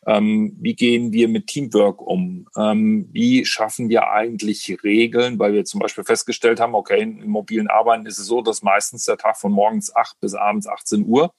Ähm, 0.06 0.54
wie 0.60 0.74
gehen 0.74 1.12
wir 1.12 1.28
mit 1.28 1.46
Teamwork 1.46 2.02
um? 2.02 2.46
Ähm, 2.58 3.08
wie 3.10 3.46
schaffen 3.46 3.88
wir 3.88 4.10
eigentlich 4.10 4.78
Regeln? 4.84 5.38
Weil 5.38 5.54
wir 5.54 5.64
zum 5.64 5.80
Beispiel 5.80 6.04
festgestellt 6.04 6.60
haben, 6.60 6.74
okay, 6.74 7.00
im 7.00 7.30
mobilen 7.30 7.68
Arbeiten 7.68 8.04
ist 8.04 8.18
es 8.18 8.26
so, 8.26 8.42
dass 8.42 8.62
meistens 8.62 9.06
der 9.06 9.16
Tag 9.16 9.38
von 9.38 9.50
morgens 9.50 9.96
8 9.96 10.20
bis 10.20 10.34
abends 10.34 10.66
18 10.66 11.06
Uhr 11.06 11.32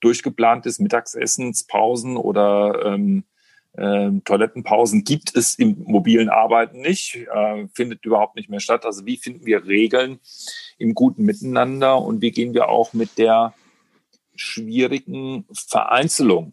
durchgeplant 0.00 0.66
ist, 0.66 0.80
Mittagsessenspausen 0.80 2.16
oder 2.16 2.86
ähm, 2.86 3.22
äh, 3.76 4.10
Toilettenpausen 4.24 5.04
gibt 5.04 5.36
es 5.36 5.54
im 5.56 5.84
mobilen 5.84 6.28
Arbeiten 6.28 6.80
nicht, 6.80 7.16
äh, 7.16 7.66
findet 7.74 8.04
überhaupt 8.04 8.36
nicht 8.36 8.48
mehr 8.48 8.60
statt. 8.60 8.84
Also 8.84 9.06
wie 9.06 9.16
finden 9.16 9.46
wir 9.46 9.66
Regeln 9.66 10.18
im 10.78 10.94
guten 10.94 11.24
Miteinander 11.24 12.00
und 12.00 12.22
wie 12.22 12.30
gehen 12.30 12.54
wir 12.54 12.68
auch 12.68 12.92
mit 12.92 13.18
der 13.18 13.54
schwierigen 14.34 15.46
Vereinzelung 15.52 16.52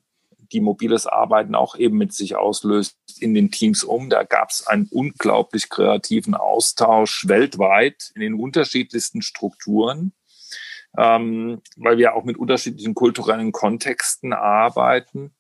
die 0.54 0.62
mobiles 0.62 1.08
Arbeiten 1.08 1.56
auch 1.56 1.76
eben 1.76 1.98
mit 1.98 2.14
sich 2.14 2.36
auslöst 2.36 2.98
in 3.20 3.34
den 3.34 3.52
Teams 3.52 3.84
um. 3.84 4.10
Da 4.10 4.24
gab 4.24 4.50
es 4.50 4.66
einen 4.66 4.88
unglaublich 4.92 5.70
kreativen 5.70 6.36
Austausch 6.36 7.28
weltweit 7.28 8.12
in 8.16 8.22
den 8.22 8.36
unterschiedlichsten 8.36 9.22
Strukturen, 9.22 10.14
ähm, 10.98 11.62
weil 11.76 11.98
wir 11.98 12.14
auch 12.14 12.24
mit 12.24 12.38
unterschiedlichen 12.38 12.94
kulturellen 12.94 13.52
Kontexten 13.52 14.32
arbeiten. 14.32 15.34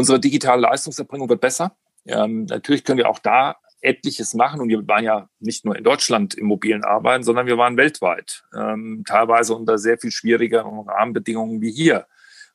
Unsere 0.00 0.18
digitale 0.18 0.62
Leistungserbringung 0.62 1.28
wird 1.28 1.42
besser. 1.42 1.76
Ähm, 2.06 2.46
natürlich 2.46 2.84
können 2.84 2.96
wir 2.96 3.10
auch 3.10 3.18
da 3.18 3.56
etliches 3.82 4.32
machen 4.32 4.62
und 4.62 4.70
wir 4.70 4.88
waren 4.88 5.04
ja 5.04 5.28
nicht 5.40 5.66
nur 5.66 5.76
in 5.76 5.84
Deutschland 5.84 6.32
im 6.36 6.46
mobilen 6.46 6.84
Arbeiten, 6.84 7.22
sondern 7.22 7.46
wir 7.46 7.58
waren 7.58 7.76
weltweit, 7.76 8.42
ähm, 8.56 9.04
teilweise 9.06 9.54
unter 9.54 9.76
sehr 9.76 9.98
viel 9.98 10.10
schwierigeren 10.10 10.88
Rahmenbedingungen 10.88 11.60
wie 11.60 11.70
hier. 11.70 12.06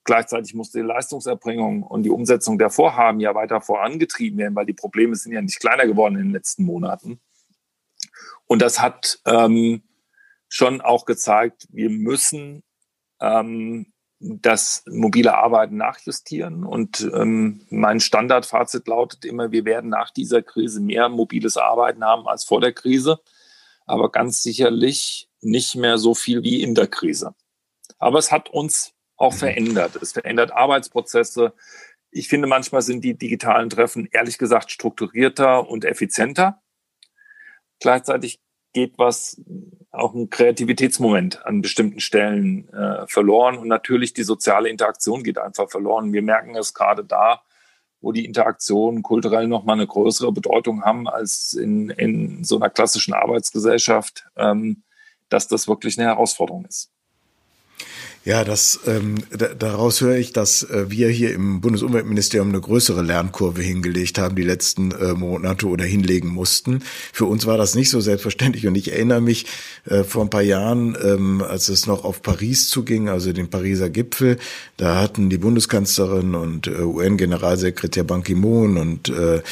Gleichzeitig 0.06 0.56
musste 0.56 0.80
die 0.80 0.88
Leistungserbringung 0.88 1.84
und 1.84 2.02
die 2.02 2.10
Umsetzung 2.10 2.58
der 2.58 2.72
Vorhaben 2.72 3.20
ja 3.20 3.36
weiter 3.36 3.62
vorangetrieben 3.62 4.40
werden, 4.40 4.56
weil 4.56 4.66
die 4.66 4.74
Probleme 4.74 5.16
sind 5.16 5.32
ja 5.32 5.42
nicht 5.44 5.60
kleiner 5.60 5.86
geworden 5.86 6.16
in 6.16 6.24
den 6.24 6.34
letzten 6.34 6.64
Monaten. 6.64 7.20
Und 8.48 8.64
das 8.64 8.82
hat 8.82 9.20
ähm, 9.28 9.84
schon 10.50 10.82
auch 10.82 11.06
gezeigt, 11.06 11.68
wir 11.70 11.92
müssen 11.92 12.64
ähm, 13.22 13.94
das 14.28 14.84
mobile 14.88 15.36
Arbeiten 15.36 15.78
nachjustieren. 15.78 16.64
Und 16.64 17.10
ähm, 17.14 17.62
mein 17.70 18.00
Standardfazit 18.00 18.88
lautet 18.88 19.24
immer, 19.26 19.52
wir 19.52 19.66
werden 19.66 19.90
nach 19.90 20.10
dieser 20.10 20.42
Krise 20.42 20.82
mehr 20.82 21.10
mobiles 21.10 21.58
Arbeiten 21.58 22.04
haben 22.04 22.28
als 22.28 22.44
vor 22.44 22.62
der 22.62 22.74
Krise, 22.74 23.20
aber 23.86 24.12
ganz 24.12 24.42
sicherlich 24.42 25.30
nicht 25.42 25.76
mehr 25.76 25.98
so 25.98 26.16
viel 26.16 26.44
wie 26.44 26.64
in 26.64 26.74
der 26.74 26.88
Krise. 26.88 27.36
Aber 28.00 28.18
es 28.18 28.32
hat 28.32 28.50
uns 28.50 28.94
auch 29.16 29.34
mhm. 29.34 29.38
verändert. 29.38 29.96
Es 29.98 30.14
verändert 30.14 30.52
Arbeitsprozesse. 30.52 31.54
Ich 32.10 32.28
finde, 32.28 32.48
manchmal 32.48 32.82
sind 32.82 33.04
die 33.04 33.18
digitalen 33.18 33.70
Treffen 33.70 34.08
ehrlich 34.12 34.38
gesagt 34.38 34.72
strukturierter 34.72 35.70
und 35.70 35.86
effizienter. 35.86 36.62
Gleichzeitig 37.80 38.40
geht 38.76 39.00
was, 39.00 39.42
auch 39.92 40.14
ein 40.14 40.30
Kreativitätsmoment 40.30 41.46
an 41.46 41.62
bestimmten 41.62 42.02
Stellen 42.02 42.70
äh, 42.74 43.08
verloren. 43.08 43.58
Und 43.58 43.70
natürlich 43.70 44.14
die 44.14 44.24
soziale 44.24 44.70
Interaktion 44.70 45.24
geht 45.24 45.38
einfach 45.40 45.70
verloren. 45.70 46.12
Wir 46.12 46.22
merken 46.22 46.56
es 46.58 46.74
gerade 46.74 47.06
da, 47.06 47.42
wo 48.02 48.12
die 48.12 48.26
Interaktionen 48.26 49.02
kulturell 49.02 49.48
nochmal 49.48 49.78
eine 49.78 49.88
größere 49.88 50.34
Bedeutung 50.34 50.84
haben 50.84 51.08
als 51.08 51.54
in, 51.54 51.90
in 51.90 52.44
so 52.44 52.58
einer 52.58 52.70
klassischen 52.70 53.14
Arbeitsgesellschaft, 53.14 54.26
ähm, 54.36 54.84
dass 55.30 55.48
das 55.48 55.70
wirklich 55.70 55.98
eine 55.98 56.10
Herausforderung 56.10 56.66
ist. 56.66 56.92
Ja, 58.26 58.44
das, 58.44 58.80
ähm, 58.88 59.18
daraus 59.60 60.02
höre 60.02 60.18
ich, 60.18 60.34
dass 60.34 60.64
äh, 60.64 60.90
wir 60.90 61.10
hier 61.10 61.32
im 61.32 61.62
Bundesumweltministerium 61.62 62.50
eine 62.50 62.60
größere 62.60 63.04
Lernkurve 63.04 63.62
hingelegt 63.62 64.18
haben, 64.18 64.36
die 64.36 64.42
letzten 64.42 64.90
äh, 64.94 65.14
Monate 65.14 65.68
oder 65.68 65.86
hinlegen 65.86 66.30
mussten. 66.30 66.82
Für 67.14 67.26
uns 67.26 67.46
war 67.46 67.60
das 67.60 67.76
nicht 67.76 67.92
so 67.92 68.02
selbstverständlich. 68.02 68.66
Und 68.66 68.74
ich 68.74 68.92
erinnere 68.92 69.22
mich 69.22 69.46
äh, 69.86 70.04
vor 70.04 70.24
ein 70.24 70.32
paar 70.32 70.42
Jahren, 70.42 70.98
ähm, 71.04 71.44
als 71.48 71.70
es 71.70 71.86
noch 71.86 72.04
auf 72.04 72.24
Paris 72.24 72.68
zuging, 72.68 73.10
also 73.10 73.32
den 73.32 73.52
Pariser 73.52 73.92
Gipfel, 73.92 74.40
da 74.78 75.00
hatten 75.00 75.30
die 75.30 75.38
Bundeskanzlerin 75.38 76.34
und 76.34 76.66
äh, 76.66 76.82
UN-Generalsekretär 76.82 78.06
Ban 78.06 78.24
Ki-moon 78.24 78.78
und, 78.78 79.08
äh, 79.08 79.44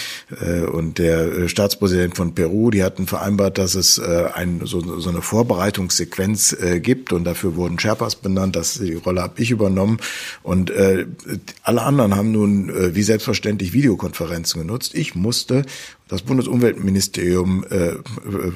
äh, 0.41 0.65
und 0.65 0.97
der 0.97 1.31
äh, 1.31 1.47
Staatspräsident 1.47 2.17
von 2.17 2.33
Peru, 2.33 2.71
die 2.71 2.83
hatten 2.83 3.05
vereinbart, 3.05 3.59
dass 3.59 3.75
es 3.75 3.99
äh, 3.99 4.29
ein, 4.33 4.61
so, 4.63 4.99
so 4.99 5.11
eine 5.11 5.21
Vorbereitungssequenz 5.21 6.53
äh, 6.53 6.79
gibt. 6.79 7.13
Und 7.13 7.25
dafür 7.25 7.55
wurden 7.55 7.77
Sherpas 7.77 8.15
benannt, 8.15 8.55
das, 8.63 8.79
die 8.79 8.93
Rolle 8.93 9.21
habe 9.21 9.41
ich 9.41 9.51
übernommen. 9.51 9.97
Und 10.41 10.69
äh, 10.71 11.05
alle 11.63 11.81
anderen 11.81 12.15
haben 12.15 12.31
nun 12.31 12.69
äh, 12.69 12.95
wie 12.95 13.03
selbstverständlich 13.03 13.73
Videokonferenzen 13.73 14.61
genutzt. 14.61 14.95
Ich 14.95 15.15
musste 15.15 15.65
das 16.13 16.21
Bundesumweltministerium 16.21 17.65
äh, 17.69 17.93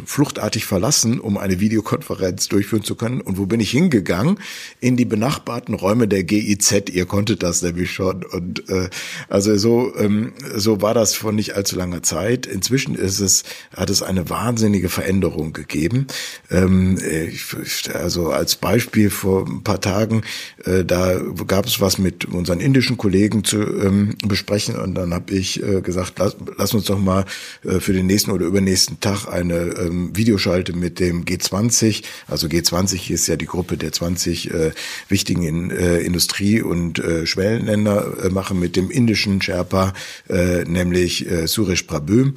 fluchtartig 0.05 0.65
verlassen, 0.65 1.19
um 1.19 1.37
eine 1.37 1.59
Videokonferenz 1.59 2.47
durchführen 2.49 2.83
zu 2.83 2.93
können. 2.93 3.19
Und 3.19 3.39
wo 3.39 3.47
bin 3.47 3.59
ich 3.59 3.71
hingegangen? 3.71 4.39
In 4.79 4.95
die 4.95 5.05
benachbarten 5.05 5.73
Räume 5.73 6.07
der 6.07 6.23
GIZ. 6.23 6.91
Ihr 6.91 7.07
konntet 7.07 7.41
das 7.41 7.63
nämlich 7.63 7.91
schon. 7.91 8.23
Und 8.23 8.69
äh, 8.69 8.89
also 9.27 9.57
so 9.57 9.91
ähm, 9.97 10.33
so 10.55 10.81
war 10.81 10.93
das 10.93 11.15
vor 11.15 11.31
nicht 11.31 11.55
allzu 11.55 11.75
langer 11.77 12.03
Zeit. 12.03 12.45
Inzwischen 12.45 12.93
ist 12.93 13.19
es 13.19 13.43
hat 13.75 13.89
es 13.89 14.03
eine 14.03 14.29
wahnsinnige 14.29 14.89
Veränderung 14.89 15.51
gegeben. 15.51 16.05
Ähm, 16.51 16.99
ich, 16.99 17.95
also 17.95 18.29
als 18.29 18.55
Beispiel 18.55 19.09
vor 19.09 19.47
ein 19.47 19.63
paar 19.63 19.81
Tagen, 19.81 20.21
äh, 20.63 20.85
da 20.85 21.19
gab 21.47 21.65
es 21.65 21.81
was 21.81 21.97
mit 21.97 22.25
unseren 22.25 22.59
indischen 22.59 22.97
Kollegen 22.97 23.43
zu 23.43 23.57
ähm, 23.57 24.15
besprechen 24.27 24.75
und 24.75 24.93
dann 24.93 25.11
habe 25.11 25.33
ich 25.33 25.63
äh, 25.63 25.81
gesagt, 25.81 26.19
lass, 26.19 26.37
lass 26.57 26.75
uns 26.75 26.85
doch 26.85 26.99
mal 26.99 27.25
äh, 27.63 27.79
für 27.79 27.93
den 27.93 28.07
nächsten 28.07 28.31
oder 28.31 28.45
übernächsten 28.45 28.99
Tag 28.99 29.27
eine 29.27 29.55
ähm, 29.55 30.15
Videoschalte 30.15 30.73
mit 30.73 30.99
dem 30.99 31.25
G20. 31.25 32.03
Also 32.27 32.47
G20 32.47 33.11
ist 33.11 33.27
ja 33.27 33.35
die 33.35 33.45
Gruppe 33.45 33.77
der 33.77 33.91
20 33.91 34.51
äh, 34.53 34.71
wichtigen 35.09 35.43
in, 35.43 35.71
äh, 35.71 35.99
Industrie- 35.99 36.61
und 36.61 36.99
äh, 36.99 37.25
Schwellenländer 37.25 38.25
äh, 38.25 38.29
machen 38.29 38.59
mit 38.59 38.75
dem 38.75 38.89
indischen 38.89 39.41
Sherpa, 39.41 39.93
äh, 40.29 40.63
nämlich 40.63 41.29
äh, 41.29 41.47
Suresh 41.47 41.83
Prabhu. 41.83 42.31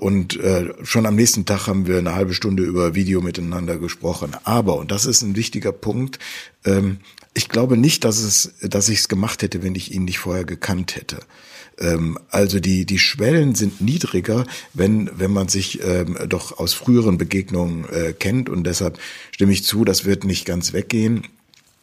Und 0.00 0.38
schon 0.82 1.06
am 1.06 1.14
nächsten 1.14 1.44
Tag 1.44 1.66
haben 1.66 1.86
wir 1.86 1.98
eine 1.98 2.14
halbe 2.14 2.34
Stunde 2.34 2.62
über 2.62 2.94
Video 2.94 3.20
miteinander 3.20 3.78
gesprochen. 3.78 4.32
Aber, 4.44 4.76
und 4.76 4.90
das 4.90 5.06
ist 5.06 5.22
ein 5.22 5.36
wichtiger 5.36 5.72
Punkt, 5.72 6.18
ähm, 6.66 6.98
ich 7.34 7.48
glaube 7.48 7.76
nicht, 7.76 8.04
dass 8.04 8.18
es, 8.18 8.54
dass 8.62 8.88
ich 8.88 9.00
es 9.00 9.08
gemacht 9.08 9.42
hätte, 9.42 9.62
wenn 9.62 9.74
ich 9.74 9.94
ihn 9.94 10.04
nicht 10.04 10.18
vorher 10.18 10.44
gekannt 10.44 10.96
hätte. 10.96 11.18
Ähm, 11.78 12.18
also 12.30 12.60
die, 12.60 12.86
die 12.86 12.98
Schwellen 12.98 13.54
sind 13.54 13.80
niedriger, 13.80 14.46
wenn, 14.74 15.10
wenn 15.18 15.32
man 15.32 15.48
sich 15.48 15.82
ähm, 15.82 16.16
doch 16.28 16.58
aus 16.58 16.74
früheren 16.74 17.18
Begegnungen 17.18 17.88
äh, 17.90 18.12
kennt. 18.12 18.48
Und 18.48 18.64
deshalb 18.64 18.98
stimme 19.32 19.52
ich 19.52 19.64
zu, 19.64 19.84
das 19.84 20.04
wird 20.04 20.24
nicht 20.24 20.44
ganz 20.44 20.72
weggehen. 20.72 21.26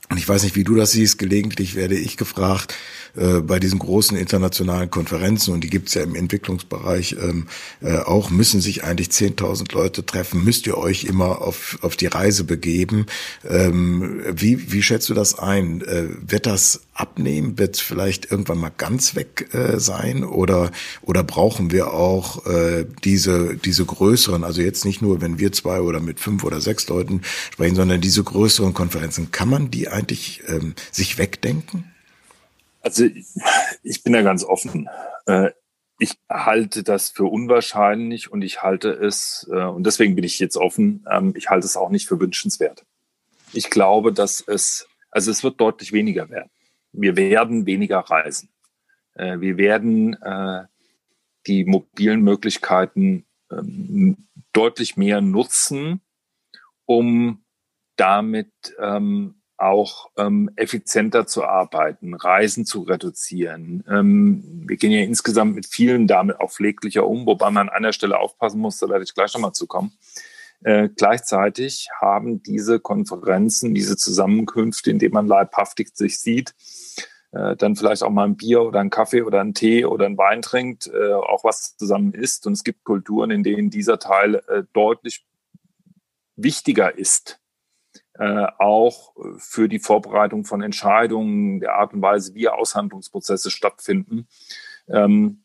Und 0.09 0.17
ich 0.17 0.27
weiß 0.27 0.43
nicht, 0.43 0.55
wie 0.55 0.63
du 0.63 0.75
das 0.75 0.91
siehst. 0.91 1.17
Gelegentlich 1.17 1.75
werde 1.75 1.95
ich 1.95 2.17
gefragt, 2.17 2.75
äh, 3.15 3.41
bei 3.41 3.59
diesen 3.59 3.79
großen 3.79 4.17
internationalen 4.17 4.89
Konferenzen, 4.89 5.53
und 5.53 5.63
die 5.63 5.69
gibt's 5.69 5.93
ja 5.93 6.01
im 6.01 6.15
Entwicklungsbereich 6.15 7.15
ähm, 7.21 7.47
äh, 7.81 7.97
auch, 7.97 8.31
müssen 8.31 8.59
sich 8.59 8.83
eigentlich 8.83 9.09
10.000 9.09 9.71
Leute 9.73 10.05
treffen, 10.05 10.43
müsst 10.43 10.65
ihr 10.65 10.77
euch 10.77 11.03
immer 11.03 11.41
auf, 11.41 11.77
auf 11.81 11.95
die 11.95 12.07
Reise 12.07 12.43
begeben. 12.43 13.05
Ähm, 13.47 14.21
wie, 14.31 14.71
wie 14.71 14.81
schätzt 14.81 15.09
du 15.09 15.13
das 15.13 15.37
ein? 15.37 15.81
Äh, 15.81 16.07
wird 16.27 16.47
das 16.47 16.81
abnehmen? 16.93 17.59
Wird 17.59 17.77
vielleicht 17.77 18.31
irgendwann 18.31 18.57
mal 18.57 18.71
ganz 18.75 19.15
weg 19.15 19.53
äh, 19.53 19.79
sein? 19.79 20.23
Oder, 20.23 20.71
oder 21.03 21.23
brauchen 21.23 21.71
wir 21.71 21.93
auch 21.93 22.45
äh, 22.47 22.85
diese, 23.03 23.55
diese 23.57 23.85
größeren, 23.85 24.43
also 24.43 24.61
jetzt 24.61 24.85
nicht 24.85 25.01
nur, 25.03 25.21
wenn 25.21 25.37
wir 25.37 25.51
zwei 25.51 25.81
oder 25.81 25.99
mit 25.99 26.19
fünf 26.19 26.43
oder 26.43 26.61
sechs 26.61 26.87
Leuten 26.87 27.21
sprechen, 27.51 27.75
sondern 27.75 28.01
diese 28.01 28.23
größeren 28.23 28.73
Konferenzen, 28.73 29.31
kann 29.31 29.49
man 29.49 29.69
die 29.69 29.87
eigentlich 29.87 30.41
ähm, 30.47 30.73
sich 30.91 31.19
wegdenken? 31.19 31.92
Also 32.83 33.05
ich 33.81 34.03
bin 34.03 34.13
da 34.13 34.21
ganz 34.21 34.43
offen. 34.43 34.89
Äh, 35.25 35.51
ich 35.99 36.19
halte 36.29 36.83
das 36.83 37.09
für 37.09 37.25
unwahrscheinlich 37.25 38.31
und 38.31 38.41
ich 38.41 38.61
halte 38.61 38.89
es, 38.89 39.49
äh, 39.51 39.63
und 39.63 39.85
deswegen 39.85 40.15
bin 40.15 40.25
ich 40.25 40.37
jetzt 40.39 40.57
offen, 40.57 41.05
ähm, 41.09 41.33
ich 41.35 41.49
halte 41.49 41.65
es 41.65 41.77
auch 41.77 41.89
nicht 41.89 42.07
für 42.07 42.19
wünschenswert. 42.19 42.85
Ich 43.53 43.69
glaube, 43.69 44.11
dass 44.11 44.43
es, 44.45 44.87
also 45.11 45.31
es 45.31 45.43
wird 45.43 45.61
deutlich 45.61 45.93
weniger 45.93 46.29
werden. 46.29 46.49
Wir 46.91 47.15
werden 47.15 47.65
weniger 47.65 47.99
reisen. 47.99 48.49
Äh, 49.15 49.39
wir 49.39 49.57
werden 49.57 50.17
die 51.45 51.65
mobilen 51.65 52.21
Möglichkeiten 52.21 53.25
ähm, 53.51 54.27
deutlich 54.53 54.95
mehr 54.95 55.19
nutzen, 55.19 56.01
um 56.85 57.43
damit 57.97 58.51
ähm, 58.79 59.42
auch 59.57 60.09
ähm, 60.17 60.49
effizienter 60.55 61.25
zu 61.27 61.43
arbeiten, 61.43 62.13
Reisen 62.13 62.65
zu 62.65 62.81
reduzieren. 62.81 63.83
Ähm, 63.89 64.63
wir 64.67 64.77
gehen 64.77 64.91
ja 64.91 65.01
insgesamt 65.01 65.55
mit 65.55 65.65
vielen 65.65 66.07
damit 66.07 66.39
auch 66.39 66.51
pfleglicher 66.51 67.07
um, 67.07 67.25
wobei 67.25 67.49
man 67.49 67.69
an 67.69 67.75
einer 67.75 67.93
Stelle 67.93 68.19
aufpassen 68.19 68.59
muss, 68.59 68.79
da 68.79 68.89
werde 68.89 69.03
ich 69.03 69.13
gleich 69.13 69.33
nochmal 69.33 69.53
zukommen. 69.53 69.93
Äh, 70.63 70.89
gleichzeitig 70.95 71.89
haben 71.99 72.41
diese 72.41 72.79
Konferenzen, 72.79 73.73
diese 73.73 73.97
Zusammenkünfte, 73.97 74.91
in 74.91 74.99
denen 74.99 75.13
man 75.13 75.27
leibhaftig 75.27 75.89
sich 75.93 76.19
sieht, 76.19 76.55
äh, 77.31 77.55
dann 77.55 77.75
vielleicht 77.75 78.03
auch 78.03 78.09
mal 78.09 78.25
ein 78.25 78.37
Bier 78.37 78.61
oder 78.61 78.79
ein 78.79 78.89
Kaffee 78.89 79.23
oder 79.23 79.41
ein 79.41 79.53
Tee 79.53 79.85
oder 79.85 80.05
ein 80.05 80.17
Wein 80.17 80.41
trinkt, 80.41 80.87
äh, 80.87 81.13
auch 81.13 81.43
was 81.43 81.75
zusammen 81.77 82.13
isst. 82.13 82.47
Und 82.47 82.53
es 82.53 82.63
gibt 82.63 82.85
Kulturen, 82.85 83.31
in 83.31 83.43
denen 83.43 83.69
dieser 83.69 83.99
Teil 83.99 84.35
äh, 84.47 84.63
deutlich 84.73 85.25
wichtiger 86.35 86.97
ist, 86.97 87.39
äh, 88.19 88.45
auch 88.59 89.15
für 89.37 89.67
die 89.67 89.79
Vorbereitung 89.79 90.45
von 90.45 90.61
Entscheidungen, 90.61 91.59
der 91.59 91.75
Art 91.75 91.93
und 91.93 92.01
Weise, 92.01 92.35
wie 92.35 92.47
Aushandlungsprozesse 92.47 93.49
stattfinden. 93.49 94.27
Ähm, 94.87 95.43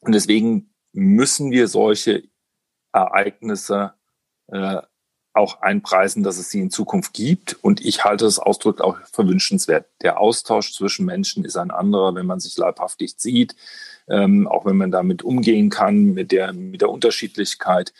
und 0.00 0.14
deswegen 0.14 0.74
müssen 0.92 1.50
wir 1.50 1.66
solche 1.68 2.24
Ereignisse 2.92 3.94
äh, 4.48 4.82
auch 5.32 5.60
einpreisen, 5.60 6.22
dass 6.22 6.38
es 6.38 6.50
sie 6.50 6.60
in 6.60 6.70
Zukunft 6.70 7.12
gibt. 7.12 7.56
Und 7.62 7.84
ich 7.84 8.04
halte 8.04 8.24
es 8.24 8.38
ausdrücklich 8.38 8.84
auch 8.84 8.96
für 9.12 9.26
wünschenswert. 9.26 9.86
Der 10.00 10.20
Austausch 10.20 10.72
zwischen 10.72 11.04
Menschen 11.04 11.44
ist 11.44 11.56
ein 11.56 11.72
anderer, 11.72 12.14
wenn 12.14 12.26
man 12.26 12.38
sich 12.38 12.56
leibhaftig 12.56 13.14
sieht, 13.18 13.56
ähm, 14.08 14.46
auch 14.46 14.64
wenn 14.64 14.76
man 14.76 14.92
damit 14.92 15.22
umgehen 15.22 15.70
kann, 15.70 16.14
mit 16.14 16.30
der, 16.30 16.52
mit 16.52 16.82
der 16.82 16.90
Unterschiedlichkeit. 16.90 17.92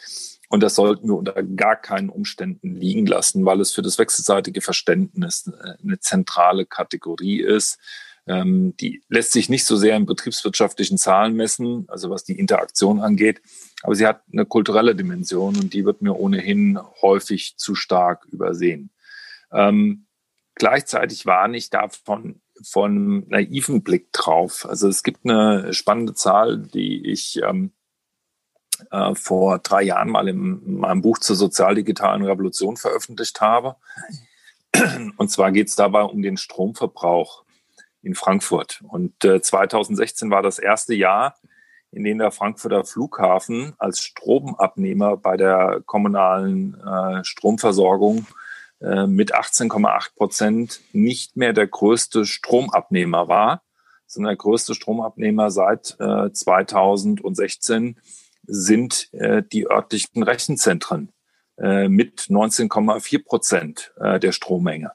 Und 0.49 0.63
das 0.63 0.75
sollten 0.75 1.09
wir 1.09 1.17
unter 1.17 1.43
gar 1.43 1.77
keinen 1.77 2.11
Umständen 2.11 2.75
liegen 2.75 3.07
lassen, 3.07 3.45
weil 3.45 3.61
es 3.61 3.73
für 3.73 3.83
das 3.83 3.99
wechselseitige 3.99 4.61
Verständnis 4.61 5.47
äh, 5.49 5.83
eine 5.83 5.99
zentrale 6.01 6.67
Kategorie 6.67 7.41
ist. 7.41 7.79
Ähm, 8.27 8.75
die 8.79 9.03
lässt 9.09 9.33
sich 9.33 9.49
nicht 9.49 9.67
so 9.67 9.77
sehr 9.77 9.97
in 9.97 10.07
betriebswirtschaftlichen 10.07 10.97
Zahlen 10.97 11.35
messen, 11.35 11.85
also 11.89 12.09
was 12.11 12.25
die 12.25 12.39
Interaktion 12.39 13.01
angeht, 13.01 13.43
aber 13.83 13.95
sie 13.95 14.07
hat 14.07 14.23
eine 14.33 14.47
kulturelle 14.47 14.95
Dimension 14.95 15.57
und 15.57 15.75
die 15.75 15.85
wird 15.85 16.01
mir 16.01 16.15
ohnehin 16.15 16.79
häufig 17.03 17.57
zu 17.59 17.75
stark 17.75 18.25
übersehen. 18.31 18.91
Ähm, 19.53 20.07
gleichzeitig 20.55 21.27
warne 21.27 21.59
ich 21.59 21.69
davon 21.69 22.41
von 22.63 23.29
naiven 23.29 23.83
Blick 23.83 24.13
drauf. 24.13 24.67
Also 24.67 24.89
es 24.89 25.03
gibt 25.03 25.25
eine 25.25 25.75
spannende 25.75 26.15
Zahl, 26.15 26.59
die 26.59 27.07
ich 27.07 27.41
ähm, 27.43 27.73
äh, 28.90 29.14
vor 29.14 29.59
drei 29.59 29.83
Jahren 29.83 30.11
mal 30.11 30.28
in 30.28 30.78
meinem 30.78 31.02
Buch 31.02 31.19
zur 31.19 31.37
sozialdigitalen 31.37 32.25
Revolution 32.25 32.76
veröffentlicht 32.76 33.40
habe. 33.40 33.76
Und 35.16 35.31
zwar 35.31 35.52
geht 35.52 35.69
es 35.69 35.76
dabei 35.76 36.02
um 36.02 36.23
den 36.23 36.37
Stromverbrauch 36.37 37.45
in 38.02 38.14
Frankfurt. 38.14 38.83
Und 38.88 39.25
äh, 39.25 39.40
2016 39.40 40.31
war 40.31 40.43
das 40.43 40.59
erste 40.59 40.95
Jahr, 40.95 41.37
in 41.90 42.04
dem 42.04 42.19
der 42.19 42.33
Frankfurter 42.33 42.85
Flughafen 42.85 43.75
als 43.78 44.00
Stromabnehmer 44.00 45.16
bei 45.16 45.37
der 45.37 45.81
kommunalen 45.87 46.75
äh, 46.81 47.25
Stromversorgung 47.25 48.26
äh, 48.81 49.07
mit 49.07 49.35
18,8 49.35 50.16
Prozent 50.16 50.81
nicht 50.93 51.37
mehr 51.37 51.52
der 51.52 51.69
größte 51.69 52.26
Stromabnehmer 52.26 53.28
war, 53.28 53.62
sondern 54.07 54.31
der 54.31 54.38
größte 54.38 54.75
Stromabnehmer 54.75 55.50
seit 55.50 55.97
äh, 56.00 56.31
2016 56.33 58.00
sind 58.47 59.09
äh, 59.13 59.43
die 59.43 59.69
örtlichen 59.69 60.23
Rechenzentren 60.23 61.13
äh, 61.59 61.89
mit 61.89 62.23
19,4 62.23 63.25
Prozent 63.25 63.93
äh, 63.99 64.19
der 64.19 64.33
Strommenge. 64.33 64.93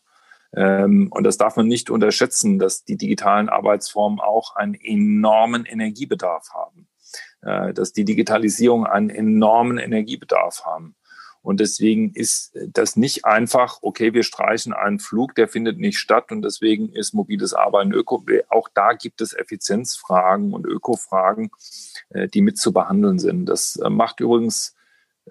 Ähm, 0.56 1.08
und 1.12 1.24
das 1.24 1.38
darf 1.38 1.56
man 1.56 1.68
nicht 1.68 1.90
unterschätzen, 1.90 2.60
dass 2.60 2.84
die 2.84 2.98
digitalen 2.98 3.50
Arbeitsformen 3.50 4.20
auch 4.20 4.56
einen 4.56 4.74
enormen 4.74 5.66
Energiebedarf 5.66 6.50
haben, 6.54 6.88
äh, 7.42 7.74
dass 7.74 7.94
die 7.94 8.06
Digitalisierung 8.06 8.86
einen 8.86 9.10
enormen 9.10 9.78
Energiebedarf 9.78 10.66
haben. 10.66 10.96
Und 11.50 11.60
deswegen 11.60 12.12
ist 12.14 12.56
das 12.68 12.96
nicht 12.96 13.26
einfach, 13.26 13.80
okay, 13.82 14.14
wir 14.14 14.22
streichen 14.22 14.72
einen 14.72 15.00
Flug, 15.00 15.34
der 15.34 15.48
findet 15.48 15.80
nicht 15.80 15.98
statt 15.98 16.32
und 16.32 16.44
deswegen 16.44 16.94
ist 16.94 17.16
mobiles 17.16 17.56
Arbeiten 17.56 17.92
Öko. 17.92 18.24
Auch 18.50 18.70
da 18.72 18.94
gibt 18.94 19.20
es 19.20 19.34
Effizienzfragen 19.34 20.54
und 20.54 20.68
Ökofragen, 20.68 21.50
äh, 22.10 22.28
die 22.28 22.44
mit 22.44 22.60
zu 22.60 22.72
behandeln 22.72 23.18
sind. 23.18 23.48
Das 23.48 23.78
äh, 23.78 23.90
macht 23.90 24.20
übrigens, 24.20 24.76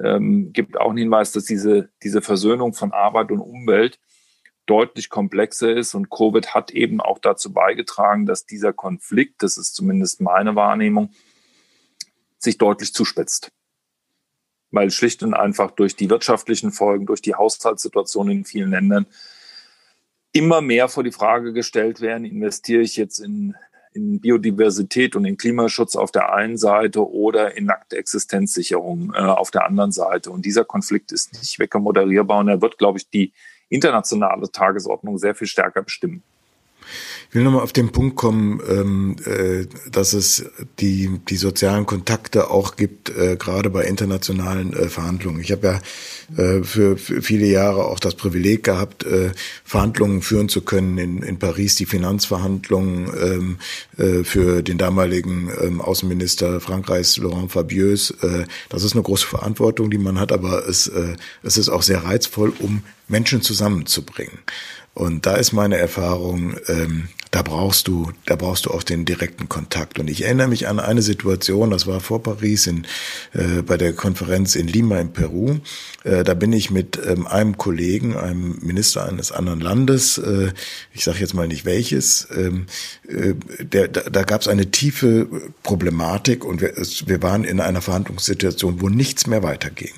ähm, 0.00 0.52
gibt 0.52 0.80
auch 0.80 0.88
einen 0.88 0.98
Hinweis, 0.98 1.30
dass 1.30 1.44
diese, 1.44 1.90
diese 2.02 2.20
Versöhnung 2.20 2.74
von 2.74 2.90
Arbeit 2.90 3.30
und 3.30 3.38
Umwelt 3.38 4.00
deutlich 4.66 5.10
komplexer 5.10 5.72
ist. 5.72 5.94
Und 5.94 6.10
Covid 6.10 6.52
hat 6.52 6.72
eben 6.72 7.00
auch 7.00 7.20
dazu 7.20 7.52
beigetragen, 7.52 8.26
dass 8.26 8.44
dieser 8.44 8.72
Konflikt, 8.72 9.44
das 9.44 9.56
ist 9.56 9.76
zumindest 9.76 10.20
meine 10.20 10.56
Wahrnehmung, 10.56 11.12
sich 12.38 12.58
deutlich 12.58 12.92
zuspitzt. 12.92 13.52
Weil 14.70 14.90
schlicht 14.90 15.22
und 15.22 15.34
einfach 15.34 15.70
durch 15.70 15.96
die 15.96 16.10
wirtschaftlichen 16.10 16.72
Folgen, 16.72 17.06
durch 17.06 17.22
die 17.22 17.34
Haushaltssituation 17.34 18.30
in 18.30 18.44
vielen 18.44 18.70
Ländern 18.70 19.06
immer 20.32 20.60
mehr 20.60 20.88
vor 20.88 21.02
die 21.02 21.12
Frage 21.12 21.52
gestellt 21.52 22.00
werden, 22.00 22.24
investiere 22.24 22.82
ich 22.82 22.96
jetzt 22.96 23.18
in, 23.18 23.54
in 23.92 24.20
Biodiversität 24.20 25.16
und 25.16 25.24
in 25.24 25.36
Klimaschutz 25.36 25.96
auf 25.96 26.12
der 26.12 26.34
einen 26.34 26.58
Seite 26.58 27.10
oder 27.10 27.56
in 27.56 27.64
nackte 27.64 27.96
Existenzsicherung 27.96 29.12
äh, 29.14 29.18
auf 29.18 29.50
der 29.50 29.64
anderen 29.64 29.92
Seite. 29.92 30.30
Und 30.30 30.44
dieser 30.44 30.64
Konflikt 30.64 31.12
ist 31.12 31.32
nicht 31.32 31.58
weggemoderierbar 31.58 32.40
und 32.40 32.48
er 32.48 32.60
wird, 32.60 32.78
glaube 32.78 32.98
ich, 32.98 33.08
die 33.08 33.32
internationale 33.68 34.50
Tagesordnung 34.50 35.18
sehr 35.18 35.34
viel 35.34 35.46
stärker 35.46 35.82
bestimmen. 35.82 36.22
Ich 37.28 37.34
will 37.34 37.44
nochmal 37.44 37.62
auf 37.62 37.72
den 37.72 37.90
Punkt 37.90 38.16
kommen, 38.16 38.60
ähm, 38.68 39.16
äh, 39.24 39.66
dass 39.90 40.14
es 40.14 40.46
die, 40.80 41.20
die 41.28 41.36
sozialen 41.36 41.84
Kontakte 41.84 42.50
auch 42.50 42.76
gibt, 42.76 43.10
äh, 43.10 43.36
gerade 43.36 43.70
bei 43.70 43.84
internationalen 43.84 44.72
äh, 44.72 44.88
Verhandlungen. 44.88 45.40
Ich 45.40 45.52
habe 45.52 45.66
ja 45.66 45.80
äh, 46.36 46.62
für, 46.62 46.96
für 46.96 47.22
viele 47.22 47.46
Jahre 47.46 47.84
auch 47.84 48.00
das 48.00 48.14
Privileg 48.14 48.64
gehabt, 48.64 49.04
äh, 49.04 49.32
Verhandlungen 49.64 50.22
führen 50.22 50.48
zu 50.48 50.62
können 50.62 50.98
in, 50.98 51.22
in 51.22 51.38
Paris, 51.38 51.74
die 51.74 51.86
Finanzverhandlungen 51.86 53.10
ähm, 53.20 53.58
äh, 53.98 54.24
für 54.24 54.62
den 54.62 54.78
damaligen 54.78 55.50
ähm, 55.60 55.80
Außenminister 55.80 56.60
Frankreichs, 56.60 57.18
Laurent 57.18 57.52
Fabius. 57.52 58.14
Das 58.68 58.84
ist 58.84 58.92
eine 58.92 59.02
große 59.02 59.26
Verantwortung, 59.26 59.90
die 59.90 59.98
man 59.98 60.18
hat, 60.18 60.32
aber 60.32 60.66
es, 60.68 60.90
es 61.42 61.56
ist 61.56 61.68
auch 61.68 61.82
sehr 61.82 62.04
reizvoll, 62.04 62.52
um 62.58 62.82
Menschen 63.06 63.42
zusammenzubringen. 63.42 64.38
Und 64.98 65.26
da 65.26 65.36
ist 65.36 65.52
meine 65.52 65.76
Erfahrung, 65.76 66.56
ähm, 66.66 67.08
da 67.30 67.42
brauchst 67.42 67.86
du, 67.86 68.10
da 68.26 68.34
brauchst 68.34 68.66
du 68.66 68.72
auch 68.72 68.82
den 68.82 69.04
direkten 69.04 69.48
Kontakt. 69.48 70.00
Und 70.00 70.10
ich 70.10 70.24
erinnere 70.24 70.48
mich 70.48 70.66
an 70.66 70.80
eine 70.80 71.02
Situation, 71.02 71.70
das 71.70 71.86
war 71.86 72.00
vor 72.00 72.20
Paris 72.20 72.66
in, 72.66 72.84
äh, 73.32 73.62
bei 73.62 73.76
der 73.76 73.92
Konferenz 73.92 74.56
in 74.56 74.66
Lima 74.66 74.98
in 74.98 75.12
Peru. 75.12 75.58
Äh, 76.02 76.24
da 76.24 76.34
bin 76.34 76.52
ich 76.52 76.72
mit 76.72 76.98
ähm, 77.06 77.28
einem 77.28 77.56
Kollegen, 77.56 78.16
einem 78.16 78.58
Minister 78.60 79.06
eines 79.08 79.30
anderen 79.30 79.60
Landes, 79.60 80.18
äh, 80.18 80.50
ich 80.92 81.04
sage 81.04 81.20
jetzt 81.20 81.34
mal 81.34 81.46
nicht 81.46 81.64
welches, 81.64 82.26
ähm, 82.36 82.66
äh, 83.06 83.34
der, 83.62 83.86
da, 83.86 84.00
da 84.10 84.24
gab 84.24 84.40
es 84.40 84.48
eine 84.48 84.72
tiefe 84.72 85.28
Problematik 85.62 86.44
und 86.44 86.60
wir, 86.60 86.76
es, 86.76 87.06
wir 87.06 87.22
waren 87.22 87.44
in 87.44 87.60
einer 87.60 87.82
Verhandlungssituation, 87.82 88.80
wo 88.80 88.88
nichts 88.88 89.28
mehr 89.28 89.44
weiterging. 89.44 89.92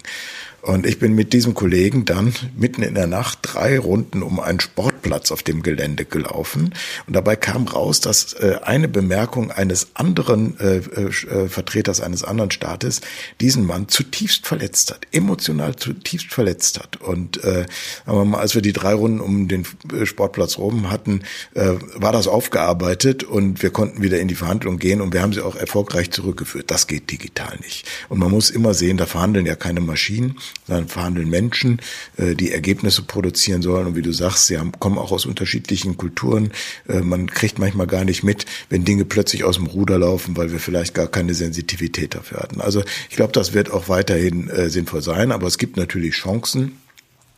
Und 0.63 0.85
ich 0.85 0.99
bin 0.99 1.15
mit 1.15 1.33
diesem 1.33 1.55
Kollegen 1.55 2.05
dann 2.05 2.35
mitten 2.57 2.83
in 2.83 2.95
der 2.95 3.07
Nacht 3.07 3.39
drei 3.43 3.79
Runden 3.79 4.23
um 4.23 4.41
einen 4.41 4.61
Sportplatz 4.61 5.33
auf 5.33 5.43
dem 5.43 5.63
Gelände 5.63 6.05
gelaufen. 6.05 6.75
Und 7.07 7.17
dabei 7.17 7.37
kam 7.37 7.67
raus, 7.67 8.01
dass 8.01 8.35
äh, 8.35 8.59
eine 8.63 8.89
Bemerkung 8.89 9.51
eines 9.51 9.89
anderen 9.95 10.59
äh, 10.61 10.77
äh, 10.77 11.49
Vertreters 11.49 12.01
eines 12.01 12.25
anderen 12.25 12.51
Staates 12.51 13.01
diesen 13.41 13.67
Mann 13.67 13.89
zutiefst 13.89 14.47
verletzt 14.47 14.91
hat, 14.91 15.07
emotional 15.13 15.77
zutiefst 15.77 16.33
verletzt 16.33 16.79
hat. 16.79 16.99
Und 16.99 17.43
äh, 17.43 17.65
aber 18.05 18.39
als 18.39 18.55
wir 18.55 18.63
die 18.63 18.75
drei 18.75 18.93
Runden 18.93 19.21
um 19.21 19.49
den 19.49 19.65
Sportplatz 20.05 20.59
rum 20.59 20.91
hatten, 20.91 21.23
war 21.53 22.13
das 22.13 22.29
aufgearbeitet 22.29 23.25
und 23.25 23.63
wir 23.63 23.71
konnten 23.71 24.03
wieder 24.03 24.21
in 24.21 24.29
die 24.29 24.35
Verhandlung 24.35 24.79
gehen 24.79 25.01
und 25.01 25.13
wir 25.13 25.23
haben 25.23 25.33
sie 25.33 25.41
auch 25.41 25.57
erfolgreich 25.57 26.11
zurückgeführt. 26.11 26.71
Das 26.71 26.87
geht 26.87 27.11
digital 27.11 27.59
nicht. 27.63 27.87
Und 28.09 28.19
man 28.19 28.31
muss 28.31 28.51
immer 28.51 28.75
sehen, 28.75 28.97
da 28.97 29.07
verhandeln 29.07 29.47
ja 29.47 29.57
keine 29.57 29.81
Maschinen 29.81 30.37
sondern 30.67 30.89
verhandeln 30.89 31.29
Menschen, 31.29 31.81
äh, 32.17 32.35
die 32.35 32.53
Ergebnisse 32.53 33.03
produzieren 33.03 33.63
sollen. 33.63 33.89
Und 33.89 33.97
wie 33.97 34.03
du 34.03 34.13
sagst, 34.13 34.47
sie 34.47 34.59
haben, 34.59 34.73
kommen 34.79 34.99
auch 34.99 35.13
aus 35.13 35.27
unterschiedlichen 35.27 35.97
Kulturen. 35.97 36.53
Äh, 36.89 37.01
man 37.01 37.29
kriegt 37.29 37.59
manchmal 37.59 37.87
gar 37.87 38.05
nicht 38.05 38.23
mit, 38.23 38.47
wenn 38.69 38.85
Dinge 38.85 39.05
plötzlich 39.05 39.45
aus 39.45 39.57
dem 39.57 39.67
Ruder 39.67 39.99
laufen, 39.99 40.37
weil 40.37 40.53
wir 40.53 40.61
vielleicht 40.61 40.95
gar 40.95 41.09
keine 41.09 41.35
Sensitivität 41.35 42.15
dafür 42.15 42.39
hatten. 42.41 42.61
Also 42.61 42.83
ich 43.09 43.17
glaube, 43.17 43.33
das 43.33 43.53
wird 43.53 43.71
auch 43.71 43.89
weiterhin 43.89 44.49
äh, 44.49 44.71
sinnvoll 44.71 45.03
sein, 45.03 45.33
aber 45.33 45.47
es 45.47 45.59
gibt 45.59 45.77
natürlich 45.77 46.15
Chancen 46.15 46.79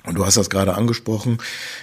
Und 0.05 0.17
du 0.17 0.27
hast 0.27 0.37
das 0.37 0.51
gerade 0.51 0.75
angesprochen. 0.75 1.39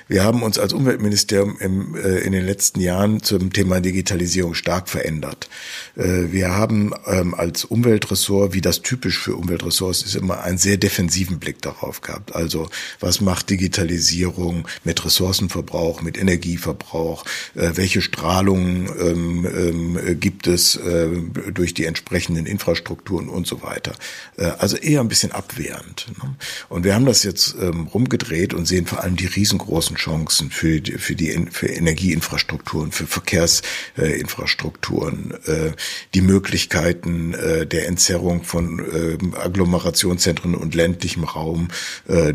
Wir 0.09 0.23
haben 0.23 0.43
uns 0.43 0.59
als 0.59 0.73
Umweltministerium 0.73 1.57
im, 1.59 1.95
äh, 1.95 2.19
in 2.19 2.33
den 2.33 2.45
letzten 2.45 2.81
Jahren 2.81 3.23
zum 3.23 3.53
Thema 3.53 3.79
Digitalisierung 3.79 4.55
stark 4.55 4.89
verändert. 4.89 5.49
Äh, 5.95 6.31
wir 6.31 6.49
haben 6.49 6.91
ähm, 7.05 7.33
als 7.33 7.63
Umweltressort, 7.63 8.53
wie 8.53 8.61
das 8.61 8.81
typisch 8.81 9.19
für 9.19 9.35
Umweltressorts 9.35 10.01
ist, 10.01 10.15
immer 10.15 10.41
einen 10.41 10.57
sehr 10.57 10.75
defensiven 10.75 11.39
Blick 11.39 11.61
darauf 11.61 12.01
gehabt. 12.01 12.35
Also 12.35 12.69
was 12.99 13.21
macht 13.21 13.49
Digitalisierung 13.49 14.67
mit 14.83 15.05
Ressourcenverbrauch, 15.05 16.01
mit 16.01 16.17
Energieverbrauch? 16.17 17.23
Äh, 17.55 17.71
welche 17.75 18.01
Strahlungen 18.01 18.89
ähm, 18.99 19.45
ähm, 19.45 20.19
gibt 20.19 20.47
es 20.47 20.75
äh, 20.75 21.07
durch 21.53 21.73
die 21.73 21.85
entsprechenden 21.85 22.45
Infrastrukturen 22.45 23.29
und 23.29 23.47
so 23.47 23.61
weiter? 23.61 23.93
Äh, 24.35 24.51
also 24.59 24.75
eher 24.75 24.99
ein 24.99 25.07
bisschen 25.07 25.31
abwehrend. 25.31 26.07
Ne? 26.21 26.35
Und 26.67 26.83
wir 26.83 26.95
haben 26.95 27.05
das 27.05 27.23
jetzt 27.23 27.55
ähm, 27.61 27.87
rum 27.87 28.08
umgedreht 28.09 28.55
und 28.55 28.65
sehen 28.65 28.87
vor 28.87 29.03
allem 29.03 29.15
die 29.15 29.27
riesengroßen 29.27 29.95
Chancen 29.95 30.49
für 30.49 30.81
für 30.97 31.15
die 31.15 31.29
für 31.51 31.67
Energieinfrastrukturen, 31.67 32.91
für 32.91 33.05
Verkehrsinfrastrukturen, 33.05 35.35
äh, 35.45 35.73
die 36.15 36.21
Möglichkeiten 36.21 37.35
äh, 37.35 37.67
der 37.67 37.87
Entzerrung 37.87 38.43
von 38.43 38.79
äh, 38.79 39.19
Agglomerationszentren 39.37 40.55
und 40.55 40.73
ländlichem 40.73 41.23
Raum 41.23 41.67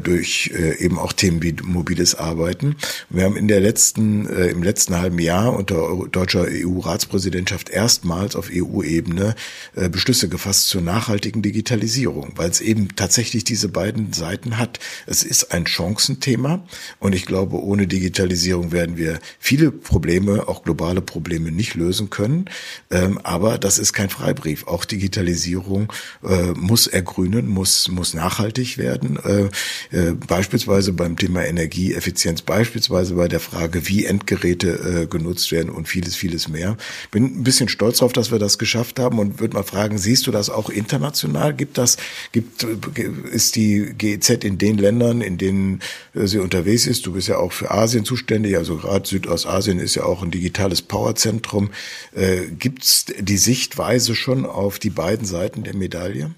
durch 0.03 0.53
eben 0.79 0.99
auch 0.99 1.13
Themen 1.13 1.43
wie 1.43 1.55
mobiles 1.63 2.15
Arbeiten. 2.15 2.77
Wir 3.09 3.25
haben 3.25 3.37
in 3.37 3.49
der 3.49 3.59
letzten 3.61 4.27
im 4.27 4.63
letzten 4.63 4.97
halben 4.97 5.19
Jahr 5.19 5.55
unter 5.55 6.07
deutscher 6.11 6.47
EU-Ratspräsidentschaft 6.49 7.69
erstmals 7.71 8.37
auf 8.37 8.51
EU-Ebene 8.53 9.35
Beschlüsse 9.75 10.29
gefasst 10.29 10.69
zur 10.69 10.83
nachhaltigen 10.83 11.41
Digitalisierung, 11.43 12.33
weil 12.37 12.51
es 12.51 12.61
eben 12.61 12.95
tatsächlich 12.95 13.43
diese 13.45 13.69
beiden 13.69 14.13
Seiten 14.13 14.59
hat. 14.59 14.79
Es 15.07 15.23
ist 15.23 15.53
ein 15.53 15.63
ein 15.64 15.66
Chancenthema. 15.66 16.64
Und 16.98 17.14
ich 17.14 17.27
glaube, 17.27 17.62
ohne 17.62 17.87
Digitalisierung 17.87 18.72
werden 18.72 18.96
wir 18.96 19.18
viele 19.38 19.70
Probleme, 19.70 20.48
auch 20.48 20.62
globale 20.62 21.00
Probleme, 21.00 21.50
nicht 21.50 21.74
lösen 21.74 22.11
können. 22.11 22.46
Ähm, 22.90 23.18
aber 23.22 23.59
das 23.59 23.79
ist 23.79 23.92
kein 23.92 24.11
Freibrief. 24.11 24.66
Auch 24.66 24.85
Digitalisierung 24.85 25.92
äh, 26.22 26.53
muss 26.53 26.87
ergrünen, 26.87 27.48
muss, 27.48 27.88
muss 27.88 28.14
nachhaltig 28.14 28.79
werden. 28.79 29.18
Äh, 29.24 29.96
äh, 29.96 30.12
beispielsweise 30.12 30.92
beim 30.92 31.16
Thema 31.16 31.44
Energieeffizienz, 31.44 32.42
beispielsweise 32.42 33.14
bei 33.14 33.29
der 33.29 33.40
Frage, 33.40 33.88
wie 33.88 34.05
Endgeräte 34.05 35.07
genutzt 35.11 35.50
werden 35.53 35.70
und 35.70 35.88
vieles, 35.88 36.16
vieles 36.16 36.48
mehr. 36.48 36.77
Bin 37.11 37.24
ein 37.24 37.44
bisschen 37.44 37.68
stolz 37.68 37.98
darauf, 37.98 38.12
dass 38.12 38.31
wir 38.31 38.38
das 38.38 38.59
geschafft 38.59 38.98
haben 38.98 39.18
und 39.18 39.40
würde 39.40 39.57
mal 39.57 39.62
fragen, 39.62 39.98
siehst 39.98 40.27
du 40.27 40.31
das 40.31 40.50
auch 40.50 40.68
international? 40.68 41.55
Gibt 41.55 41.79
das, 41.79 41.96
gibt, 42.33 42.62
ist 42.62 43.57
die 43.57 43.94
GEZ 43.96 44.44
in 44.44 44.59
den 44.59 44.79
Ländern, 44.79 45.20
in 45.20 45.38
denen 45.38 45.54
denen 45.55 45.81
äh, 46.14 46.27
sie 46.27 46.38
unterwegs 46.38 46.87
ist. 46.87 47.07
Du 47.07 47.12
bist 47.12 47.29
ja 47.29 47.38
auch 47.38 47.53
für 47.53 47.71
Asien 47.71 48.05
zuständig, 48.05 48.57
also 48.57 48.77
gerade 48.77 49.07
Südostasien 49.07 49.79
ist 49.79 49.95
ja 49.95 50.05
auch 50.05 50.23
ein 50.23 50.31
digitales 50.31 50.83
Powerzentrum. 50.83 51.71
Äh, 52.14 52.47
Gibt 52.59 52.85
es 52.85 53.07
die 53.19 53.37
Sichtweise 53.37 54.14
schon 54.14 54.47
auf 54.47 54.79
die 54.79 54.90
beiden 54.90 55.27
Seiten 55.27 55.64
der 55.64 55.75
Medaille? 55.75 56.35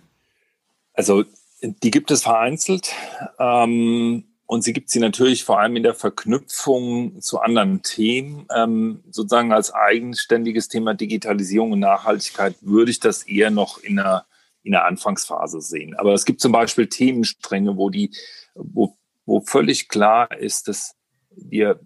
Also 0.92 1.24
die 1.60 1.90
gibt 1.90 2.10
es 2.10 2.22
vereinzelt. 2.22 2.92
Ähm 3.38 4.24
und 4.46 4.62
sie 4.62 4.72
gibt 4.72 4.90
sie 4.90 5.00
natürlich 5.00 5.44
vor 5.44 5.58
allem 5.58 5.74
in 5.74 5.82
der 5.82 5.94
Verknüpfung 5.94 7.20
zu 7.20 7.40
anderen 7.40 7.82
Themen. 7.82 8.46
Ähm, 8.54 9.02
sozusagen 9.10 9.52
als 9.52 9.74
eigenständiges 9.74 10.68
Thema 10.68 10.94
Digitalisierung 10.94 11.72
und 11.72 11.80
Nachhaltigkeit 11.80 12.54
würde 12.60 12.92
ich 12.92 13.00
das 13.00 13.24
eher 13.24 13.50
noch 13.50 13.78
in 13.78 13.98
einer, 13.98 14.24
in 14.62 14.70
der 14.70 14.84
Anfangsphase 14.84 15.60
sehen. 15.60 15.96
Aber 15.96 16.14
es 16.14 16.24
gibt 16.24 16.40
zum 16.40 16.52
Beispiel 16.52 16.86
Themenstränge, 16.86 17.76
wo 17.76 17.90
die, 17.90 18.12
wo 18.54 18.96
wo 19.26 19.40
völlig 19.40 19.88
klar 19.88 20.38
ist, 20.38 20.68
dass 20.68 20.94
wir 21.30 21.80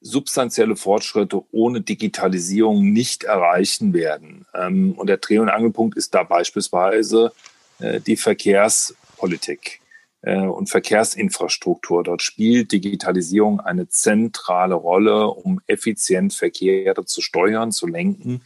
substanzielle 0.00 0.76
Fortschritte 0.76 1.42
ohne 1.50 1.80
Digitalisierung 1.80 2.92
nicht 2.92 3.24
erreichen 3.24 3.92
werden. 3.92 4.46
Ähm, 4.54 4.92
und 4.92 5.08
der 5.08 5.18
Dreh- 5.18 5.38
und 5.38 5.48
Angelpunkt 5.48 5.96
ist 5.96 6.14
da 6.14 6.22
beispielsweise 6.22 7.32
äh, 7.80 8.00
die 8.00 8.16
Verkehrspolitik 8.16 9.80
äh, 10.22 10.38
und 10.38 10.70
Verkehrsinfrastruktur. 10.70 12.04
Dort 12.04 12.22
spielt 12.22 12.72
Digitalisierung 12.72 13.60
eine 13.60 13.88
zentrale 13.88 14.74
Rolle, 14.74 15.28
um 15.28 15.60
effizient 15.66 16.34
Verkehre 16.34 17.04
zu 17.04 17.20
steuern, 17.20 17.72
zu 17.72 17.86
lenken, 17.86 18.42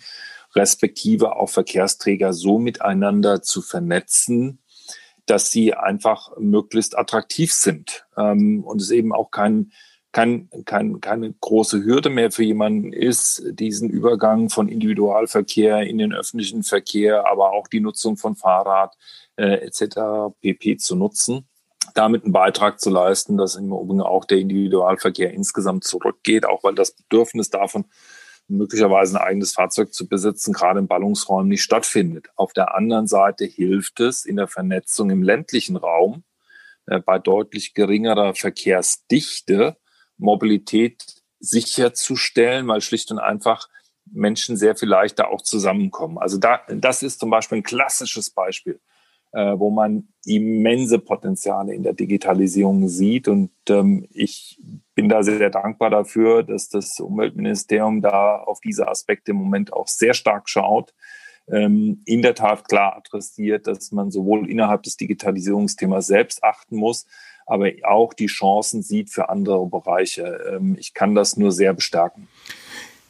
respektive 0.55 1.37
auch 1.37 1.51
Verkehrsträger 1.51 2.33
so 2.33 2.59
miteinander 2.59 3.43
zu 3.43 3.63
vernetzen, 3.63 4.59
dass 5.31 5.51
sie 5.51 5.75
einfach 5.75 6.37
möglichst 6.39 6.99
attraktiv 6.99 7.53
sind 7.53 8.07
ähm, 8.17 8.65
und 8.65 8.81
es 8.81 8.91
eben 8.91 9.13
auch 9.13 9.31
kein, 9.31 9.71
kein, 10.13 10.49
kein, 10.65 11.01
keine 11.01 11.33
große 11.33 11.85
Hürde 11.85 12.11
mehr 12.11 12.33
für 12.33 12.43
jemanden 12.43 12.93
ist, 12.93 13.43
diesen 13.51 13.91
Übergang 13.91 14.51
von 14.51 14.69
Individualverkehr 14.69 15.83
in 15.83 15.99
den 15.99 16.13
öffentlichen 16.13 16.65
Verkehr, 16.65 17.31
aber 17.31 17.53
auch 17.53 17.69
die 17.69 17.79
Nutzung 17.79 18.17
von 18.17 18.35
Fahrrad 18.35 18.97
äh, 19.37 19.65
etc. 19.67 20.35
pp. 20.41 20.77
zu 20.79 20.97
nutzen 20.97 21.47
damit 21.95 22.25
einen 22.25 22.33
Beitrag 22.33 22.79
zu 22.79 22.91
leisten, 22.91 23.37
dass 23.37 23.57
im 23.57 23.73
Übrigen 23.73 24.03
auch 24.03 24.25
der 24.25 24.39
Individualverkehr 24.39 25.33
insgesamt 25.33 25.83
zurückgeht, 25.85 26.47
auch 26.47 26.63
weil 26.63 26.75
das 26.75 26.93
Bedürfnis 26.93 27.51
davon 27.51 27.87
möglicherweise 28.51 29.19
ein 29.19 29.27
eigenes 29.27 29.53
Fahrzeug 29.53 29.95
zu 29.95 30.09
besitzen, 30.09 30.53
gerade 30.53 30.81
in 30.81 30.89
Ballungsräumen 30.89 31.49
nicht 31.49 31.63
stattfindet. 31.63 32.29
Auf 32.37 32.53
der 32.53 32.75
anderen 32.75 33.07
Seite 33.07 33.45
hilft 33.45 34.01
es 34.01 34.25
in 34.25 34.37
der 34.37 34.49
Vernetzung 34.49 35.11
im 35.11 35.23
ländlichen 35.23 35.77
Raum 35.77 36.25
äh, 36.87 37.01
bei 37.01 37.19
deutlich 37.19 37.75
geringerer 37.75 38.35
Verkehrsdichte 38.35 39.77
Mobilität 40.19 41.23
sicherzustellen, 41.39 42.69
weil 42.69 42.83
schlicht 42.83 43.11
und 43.11 43.19
einfach 43.19 43.69
Menschen 44.13 44.57
sehr 44.57 44.77
viel 44.77 44.89
leichter 44.89 45.29
auch 45.29 45.43
zusammenkommen. 45.43 46.19
Also 46.19 46.39
da, 46.39 46.61
das 46.69 47.03
ist 47.03 47.21
zum 47.21 47.31
Beispiel 47.31 47.59
ein 47.59 47.63
klassisches 47.63 48.31
Beispiel 48.31 48.81
äh, 49.33 49.59
wo 49.59 49.71
man 49.71 50.09
immense 50.25 50.99
Potenziale 50.99 51.75
in 51.75 51.83
der 51.83 51.95
Digitalisierung 51.95 52.89
sieht. 52.89 53.29
Und 53.29 53.51
ähm, 53.69 54.07
ich 54.13 54.61
bin 54.95 55.09
da 55.09 55.23
sehr, 55.23 55.39
sehr 55.39 55.51
dankbar 55.51 55.91
dafür, 55.91 56.43
dass 56.43 56.69
das 56.69 56.99
Umweltministerium 57.01 58.01
da 58.01 58.37
auf 58.37 58.61
diese 58.61 58.89
Aspekte 58.89 59.31
im 59.31 59.39
Moment 59.39 59.73
auch 59.73 59.89
sehr 59.89 60.15
stark 60.15 60.49
schaut. 60.49 60.95
Ähm, 61.49 62.03
in 62.05 62.23
der 62.23 62.35
Tat 62.35 62.69
klar 62.69 62.97
adressiert, 62.97 63.67
dass 63.67 63.93
man 63.93 64.11
sowohl 64.11 64.49
innerhalb 64.49 64.83
des 64.83 64.97
Digitalisierungsthemas 64.97 66.07
selbst 66.07 66.45
achten 66.45 66.77
muss, 66.77 67.07
aber 67.47 67.71
auch 67.83 68.15
die 68.15 68.27
Chancen 68.27 68.83
sieht 68.83 69.11
für 69.11 69.29
andere 69.29 69.67
Bereiche. 69.67 70.23
Ähm, 70.53 70.77
ich 70.79 70.95
kann 70.95 71.15
das 71.15 71.37
nur 71.37 71.51
sehr 71.51 71.73
bestärken. 71.73 72.29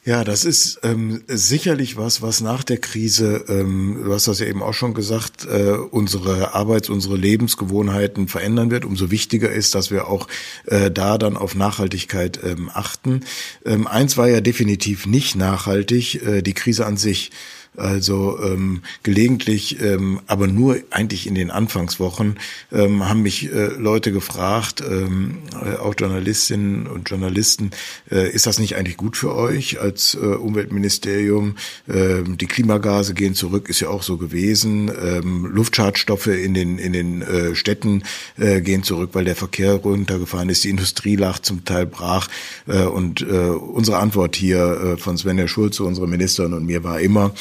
Ja, 0.03 0.25
das 0.25 0.47
ist 0.47 0.81
ähm, 0.83 1.23
sicherlich 1.27 1.99
was, 1.99 2.23
was 2.23 2.41
nach 2.41 2.65
der 2.65 2.79
Krise, 2.79 3.45
ähm, 3.49 4.01
du 4.03 4.15
hast 4.15 4.29
das 4.29 4.41
ja 4.41 4.47
eben 4.47 4.63
auch 4.63 4.73
schon 4.73 4.95
gesagt, 4.95 5.45
äh, 5.45 5.73
unsere 5.73 6.55
Arbeits-, 6.55 6.89
unsere 6.89 7.19
Lebensgewohnheiten 7.19 8.27
verändern 8.27 8.71
wird. 8.71 8.87
Umso 8.87 9.11
wichtiger 9.11 9.53
ist, 9.53 9.75
dass 9.75 9.91
wir 9.91 10.09
auch 10.09 10.27
äh, 10.65 10.91
da 10.91 11.19
dann 11.19 11.37
auf 11.37 11.55
Nachhaltigkeit 11.55 12.41
ähm, 12.43 12.71
achten. 12.73 13.21
Ähm, 13.67 13.87
eins 13.87 14.17
war 14.17 14.27
ja 14.27 14.41
definitiv 14.41 15.05
nicht 15.05 15.37
nachhaltig, 15.37 16.23
äh, 16.27 16.41
die 16.41 16.55
Krise 16.55 16.87
an 16.87 16.97
sich. 16.97 17.31
Also 17.77 18.39
ähm, 18.43 18.83
gelegentlich, 19.05 19.81
ähm, 19.81 20.21
aber 20.27 20.49
nur 20.49 20.79
eigentlich 20.91 21.29
in 21.29 21.37
den 21.37 21.53
Anfangswochen, 21.53 22.39
ähm, 22.73 23.09
haben 23.09 23.23
mich 23.23 23.53
äh, 23.53 23.69
Leute 23.69 24.11
gefragt, 24.11 24.83
ähm, 24.87 25.39
äh, 25.53 25.77
auch 25.77 25.95
Journalistinnen 25.97 26.89
und 26.89 27.09
Journalisten, 27.09 27.71
äh, 28.11 28.29
ist 28.29 28.47
das 28.47 28.59
nicht 28.59 28.75
eigentlich 28.75 28.97
gut 28.97 29.17
für 29.17 29.37
euch 29.37 29.81
als 29.81 30.15
äh, 30.15 30.19
Umweltministerium? 30.19 31.55
Ähm, 31.89 32.37
die 32.39 32.47
Klimagase 32.47 33.15
gehen 33.15 33.35
zurück, 33.35 33.69
ist 33.69 33.81
ja 33.81 33.89
auch 33.89 34.03
so 34.03 34.17
gewesen. 34.17 34.91
Ähm, 35.01 35.47
Luftschadstoffe 35.47 36.27
in 36.27 36.55
den 36.55 36.79
in 36.79 36.93
den 36.93 37.23
äh, 37.23 37.55
Städten 37.55 38.03
äh, 38.37 38.61
gehen 38.63 38.83
zurück, 38.83 39.11
weil 39.13 39.25
der 39.25 39.37
Verkehr 39.37 39.75
runtergefahren 39.75 40.49
ist, 40.49 40.65
die 40.65 40.71
Industrie 40.71 41.15
lag 41.15 41.39
zum 41.39 41.65
Teil 41.65 41.87
brach. 41.87 42.29
Äh, 42.67 42.83
und 42.83 43.23
äh, 43.23 43.27
unsere 43.27 43.99
Antwort 43.99 44.35
hier 44.35 44.97
äh, 44.97 44.97
von 44.97 45.17
Svenja 45.17 45.47
Schulze, 45.47 45.85
unsere 45.85 46.09
Ministerin 46.09 46.53
und 46.53 46.67
mir 46.67 46.83
war 46.83 47.01
immer, 47.01 47.33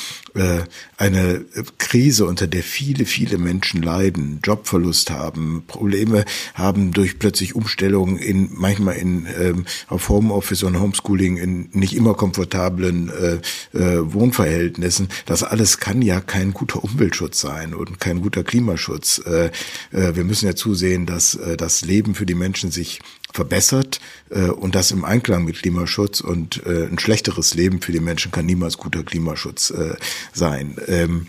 eine 0.98 1.46
Krise, 1.78 2.26
unter 2.26 2.48
der 2.48 2.64
viele, 2.64 3.06
viele 3.06 3.38
Menschen 3.38 3.82
leiden, 3.82 4.40
Jobverlust 4.44 5.12
haben, 5.12 5.64
Probleme 5.68 6.26
haben 6.54 6.92
durch 6.92 7.20
plötzlich 7.20 7.56
Umstellungen 7.56 8.18
in 8.18 8.50
manchmal 8.54 8.96
in 8.96 9.28
ähm, 9.40 9.66
auf 9.88 10.10
Homeoffice 10.10 10.64
und 10.64 10.80
Homeschooling 10.80 11.38
in 11.38 11.70
nicht 11.74 11.96
immer 11.96 12.14
komfortablen 12.14 13.10
äh, 13.10 13.78
äh, 13.78 14.14
Wohnverhältnissen. 14.14 15.10
Das 15.26 15.44
alles 15.44 15.80
kann 15.80 16.02
ja 16.02 16.22
kein 16.22 16.54
guter 16.54 16.84
Umweltschutz 16.84 17.40
sein 17.42 17.74
und 17.74 18.00
kein 18.00 18.22
guter 18.22 18.44
Klimaschutz. 18.44 19.22
Äh, 19.26 19.52
äh, 19.92 20.16
wir 20.16 20.24
müssen 20.24 20.46
ja 20.46 20.56
zusehen, 20.56 21.06
dass 21.06 21.36
äh, 21.36 21.58
das 21.58 21.82
Leben 21.82 22.16
für 22.16 22.26
die 22.26 22.36
Menschen 22.36 22.72
sich 22.72 23.00
verbessert 23.34 24.00
äh, 24.30 24.50
und 24.50 24.76
das 24.76 24.92
im 24.92 25.06
Einklang 25.06 25.46
mit 25.46 25.62
Klimaschutz 25.62 26.22
und 26.22 26.66
äh, 26.66 26.88
ein 26.88 27.00
schlechteres 27.00 27.54
Leben 27.54 27.82
für 27.82 27.92
die 27.92 28.00
Menschen 28.00 28.32
kann 28.32 28.46
niemals 28.46 28.78
guter 28.78 29.04
Klimaschutz 29.04 29.72
äh, 29.72 29.96
sein. 30.34 30.76
Ähm, 30.88 31.28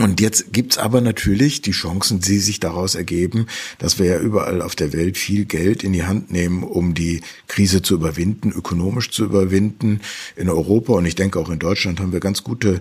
Und 0.00 0.20
jetzt 0.20 0.52
gibt's 0.52 0.78
aber 0.78 1.00
natürlich 1.00 1.60
die 1.60 1.72
Chancen, 1.72 2.20
die 2.20 2.38
sich 2.38 2.60
daraus 2.60 2.94
ergeben, 2.94 3.46
dass 3.78 3.98
wir 3.98 4.06
ja 4.06 4.20
überall 4.20 4.62
auf 4.62 4.76
der 4.76 4.92
Welt 4.92 5.18
viel 5.18 5.44
Geld 5.44 5.82
in 5.82 5.92
die 5.92 6.04
Hand 6.04 6.30
nehmen, 6.30 6.62
um 6.62 6.94
die 6.94 7.20
Krise 7.48 7.82
zu 7.82 7.94
überwinden, 7.94 8.52
ökonomisch 8.52 9.10
zu 9.10 9.24
überwinden. 9.24 10.00
In 10.36 10.48
Europa 10.48 10.92
und 10.92 11.04
ich 11.04 11.16
denke 11.16 11.40
auch 11.40 11.50
in 11.50 11.58
Deutschland 11.58 11.98
haben 11.98 12.12
wir 12.12 12.20
ganz 12.20 12.44
gute 12.44 12.80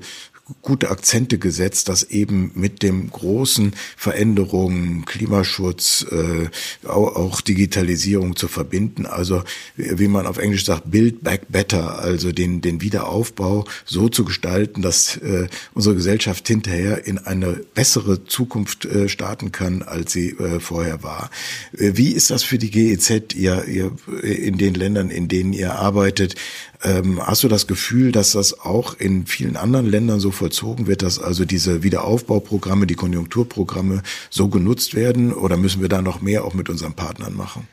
gute 0.62 0.90
Akzente 0.90 1.38
gesetzt, 1.38 1.90
dass 1.90 2.04
eben 2.04 2.52
mit 2.56 2.84
dem 2.84 3.10
großen 3.10 3.74
Veränderungen, 3.96 5.06
Klimaschutz, 5.06 6.06
äh, 6.10 6.88
auch, 6.88 7.16
auch 7.16 7.42
Digitalisierung 7.42 8.36
zu 8.36 8.48
verbinden. 8.48 9.06
Also 9.06 9.44
wie 9.76 10.08
man 10.08 10.26
auf 10.26 10.38
Englisch 10.38 10.66
sagt, 10.66 10.90
build 10.90 11.24
back 11.24 11.42
better, 11.50 12.00
also 12.00 12.32
den, 12.32 12.62
den 12.62 12.82
Wiederaufbau 12.82 13.66
so 13.86 14.10
zu 14.10 14.26
gestalten, 14.26 14.82
dass 14.82 15.18
äh, 15.18 15.48
unsere 15.74 15.96
Gesellschaft 15.96 16.48
hinterher 16.48 17.06
in 17.06 17.18
eine 17.18 17.62
bessere 17.74 18.24
Zukunft 18.26 18.86
äh, 18.86 19.10
starten 19.10 19.52
kann, 19.52 19.82
als 19.82 20.14
sie 20.14 20.30
äh, 20.32 20.60
vorher 20.60 21.04
war. 21.04 21.30
Äh, 21.78 21.92
wie 21.96 22.12
ist 22.12 22.30
das 22.30 22.44
für 22.44 22.58
die 22.58 22.72
GEZ, 22.72 23.34
ihr, 23.36 23.66
ihr 23.66 23.92
in 24.22 24.58
den 24.58 24.74
Ländern, 24.74 25.10
in 25.10 25.28
denen 25.28 25.54
ihr 25.54 25.76
arbeitet? 25.76 26.36
Ähm, 26.84 27.20
hast 27.26 27.44
du 27.44 27.48
das 27.48 27.68
Gefühl, 27.68 28.12
dass 28.12 28.34
das 28.34 28.60
auch 28.60 28.94
in 29.00 29.26
vielen 29.26 29.58
anderen 29.58 29.86
Ländern 29.86 30.20
so 30.20 30.32
vollzogen 30.32 30.88
wird, 30.88 31.02
dass 31.02 31.20
also 31.20 31.46
diese 31.46 31.84
Wiederaufbauprogramme, 31.84 32.86
die 32.86 32.96
Konjunkturprogramme 32.96 34.04
so 34.30 34.48
genutzt 34.48 34.96
werden? 34.96 35.34
Oder 35.34 35.58
müssen 35.58 35.82
wir 35.82 35.90
da 35.90 36.02
noch 36.02 36.22
mehr 36.22 36.46
auch 36.46 36.54
mit 36.54 36.70
unseren 36.70 36.94
Partnern 36.94 37.36
machen? 37.36 37.68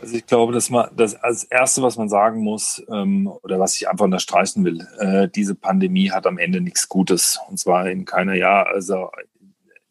Also 0.00 0.14
ich 0.14 0.26
glaube, 0.26 0.52
dass 0.52 0.70
man 0.70 0.88
das 0.96 1.16
als 1.16 1.44
erste, 1.44 1.82
was 1.82 1.96
man 1.96 2.08
sagen 2.08 2.42
muss, 2.42 2.82
ähm, 2.88 3.26
oder 3.42 3.58
was 3.58 3.76
ich 3.76 3.88
einfach 3.88 4.04
unterstreichen 4.04 4.64
will, 4.64 4.86
äh, 4.98 5.28
diese 5.28 5.54
Pandemie 5.54 6.10
hat 6.10 6.26
am 6.26 6.38
Ende 6.38 6.60
nichts 6.60 6.88
Gutes. 6.88 7.40
Und 7.48 7.58
zwar 7.58 7.90
in 7.90 8.04
keiner 8.04 8.34
Jahr. 8.34 8.68
Also 8.68 9.10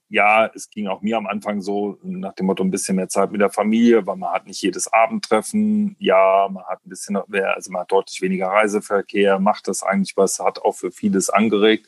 ja, 0.10 0.50
es 0.54 0.70
ging 0.70 0.88
auch 0.88 1.02
mir 1.02 1.18
am 1.18 1.28
Anfang 1.28 1.62
so 1.62 1.98
nach 2.02 2.34
dem 2.34 2.46
Motto 2.46 2.64
ein 2.64 2.72
bisschen 2.72 2.96
mehr 2.96 3.10
Zeit 3.10 3.32
mit 3.32 3.42
der 3.42 3.50
Familie, 3.50 4.06
weil 4.08 4.16
man 4.16 4.32
hat 4.32 4.48
nicht 4.48 4.62
jedes 4.62 4.92
Abendtreffen. 4.92 5.96
Ja, 6.00 6.48
man 6.50 6.64
hat 6.64 6.86
ein 6.86 6.90
bisschen 6.90 7.18
mehr, 7.28 7.56
also 7.56 7.72
man 7.72 7.82
hat 7.82 7.92
deutlich 7.92 8.22
weniger 8.22 8.48
Reiseverkehr, 8.48 9.40
macht 9.40 9.68
das 9.68 9.84
eigentlich 9.84 10.16
was, 10.16 10.40
hat 10.40 10.60
auch 10.60 10.76
für 10.76 10.92
vieles 10.92 11.30
angeregt. 11.30 11.88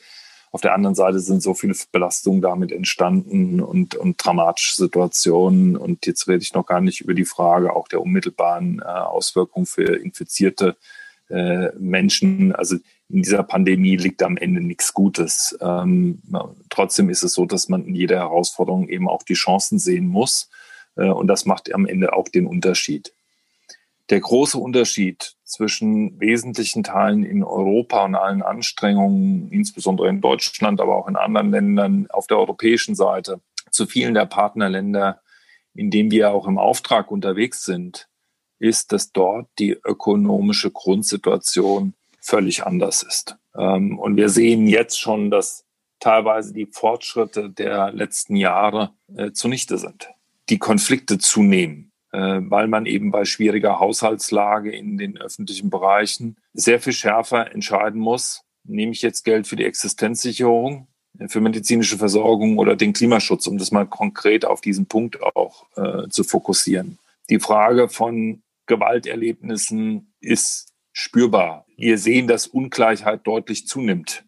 Auf 0.52 0.60
der 0.60 0.74
anderen 0.74 0.96
Seite 0.96 1.20
sind 1.20 1.42
so 1.42 1.54
viele 1.54 1.74
Belastungen 1.92 2.42
damit 2.42 2.72
entstanden 2.72 3.60
und, 3.60 3.94
und 3.94 4.22
dramatische 4.22 4.74
Situationen. 4.74 5.76
Und 5.76 6.06
jetzt 6.06 6.26
rede 6.26 6.42
ich 6.42 6.52
noch 6.54 6.66
gar 6.66 6.80
nicht 6.80 7.00
über 7.00 7.14
die 7.14 7.24
Frage 7.24 7.72
auch 7.72 7.86
der 7.86 8.02
unmittelbaren 8.02 8.80
äh, 8.80 8.84
Auswirkungen 8.84 9.66
für 9.66 9.94
infizierte 9.96 10.76
äh, 11.28 11.70
Menschen. 11.78 12.52
Also 12.52 12.76
in 13.10 13.22
dieser 13.22 13.42
Pandemie 13.42 13.96
liegt 13.96 14.22
am 14.22 14.36
Ende 14.36 14.60
nichts 14.60 14.94
Gutes. 14.94 15.58
Ähm, 15.60 16.22
trotzdem 16.68 17.10
ist 17.10 17.22
es 17.22 17.32
so, 17.32 17.44
dass 17.44 17.68
man 17.68 17.84
in 17.84 17.94
jeder 17.94 18.18
Herausforderung 18.18 18.88
eben 18.88 19.08
auch 19.08 19.22
die 19.22 19.34
Chancen 19.34 19.78
sehen 19.78 20.06
muss. 20.06 20.48
Äh, 20.96 21.08
und 21.08 21.26
das 21.26 21.44
macht 21.44 21.72
am 21.74 21.86
Ende 21.86 22.12
auch 22.12 22.28
den 22.28 22.46
Unterschied. 22.46 23.12
Der 24.10 24.20
große 24.20 24.58
Unterschied 24.58 25.34
zwischen 25.44 26.20
wesentlichen 26.20 26.82
Teilen 26.82 27.24
in 27.24 27.42
Europa 27.42 28.04
und 28.04 28.14
allen 28.14 28.42
Anstrengungen, 28.42 29.50
insbesondere 29.50 30.08
in 30.08 30.20
Deutschland, 30.20 30.80
aber 30.80 30.96
auch 30.96 31.08
in 31.08 31.16
anderen 31.16 31.50
Ländern 31.50 32.06
auf 32.10 32.26
der 32.26 32.38
europäischen 32.38 32.94
Seite, 32.94 33.40
zu 33.70 33.86
vielen 33.86 34.14
der 34.14 34.26
Partnerländer, 34.26 35.20
in 35.74 35.90
denen 35.90 36.10
wir 36.10 36.32
auch 36.32 36.46
im 36.46 36.58
Auftrag 36.58 37.10
unterwegs 37.10 37.64
sind, 37.64 38.08
ist, 38.58 38.92
dass 38.92 39.12
dort 39.12 39.48
die 39.58 39.72
ökonomische 39.72 40.70
Grundsituation 40.70 41.94
völlig 42.20 42.66
anders 42.66 43.02
ist. 43.02 43.36
Ähm, 43.56 43.98
und 43.98 44.16
wir 44.16 44.28
sehen 44.28 44.66
jetzt 44.66 45.00
schon, 45.00 45.30
dass 45.30 45.64
teilweise 46.00 46.52
die 46.52 46.66
Fortschritte 46.66 47.50
der 47.50 47.92
letzten 47.92 48.36
Jahre 48.36 48.94
äh, 49.14 49.32
zunichte 49.32 49.78
sind. 49.78 50.08
Die 50.48 50.58
Konflikte 50.58 51.18
zunehmen, 51.18 51.92
äh, 52.12 52.40
weil 52.42 52.66
man 52.68 52.86
eben 52.86 53.10
bei 53.10 53.24
schwieriger 53.24 53.78
Haushaltslage 53.78 54.72
in 54.72 54.98
den 54.98 55.18
öffentlichen 55.18 55.70
Bereichen 55.70 56.36
sehr 56.52 56.80
viel 56.80 56.92
schärfer 56.92 57.52
entscheiden 57.52 58.00
muss, 58.00 58.42
nehme 58.64 58.92
ich 58.92 59.02
jetzt 59.02 59.24
Geld 59.24 59.46
für 59.46 59.56
die 59.56 59.64
Existenzsicherung, 59.64 60.88
äh, 61.18 61.28
für 61.28 61.40
medizinische 61.40 61.98
Versorgung 61.98 62.58
oder 62.58 62.76
den 62.76 62.92
Klimaschutz, 62.92 63.46
um 63.46 63.58
das 63.58 63.70
mal 63.70 63.86
konkret 63.86 64.44
auf 64.44 64.60
diesen 64.60 64.86
Punkt 64.86 65.22
auch 65.22 65.66
äh, 65.76 66.08
zu 66.08 66.24
fokussieren. 66.24 66.98
Die 67.28 67.38
Frage 67.38 67.88
von 67.88 68.42
Gewalterlebnissen 68.66 70.14
ist 70.20 70.69
spürbar. 70.92 71.66
Wir 71.76 71.98
sehen, 71.98 72.26
dass 72.26 72.46
Ungleichheit 72.46 73.26
deutlich 73.26 73.66
zunimmt 73.66 74.24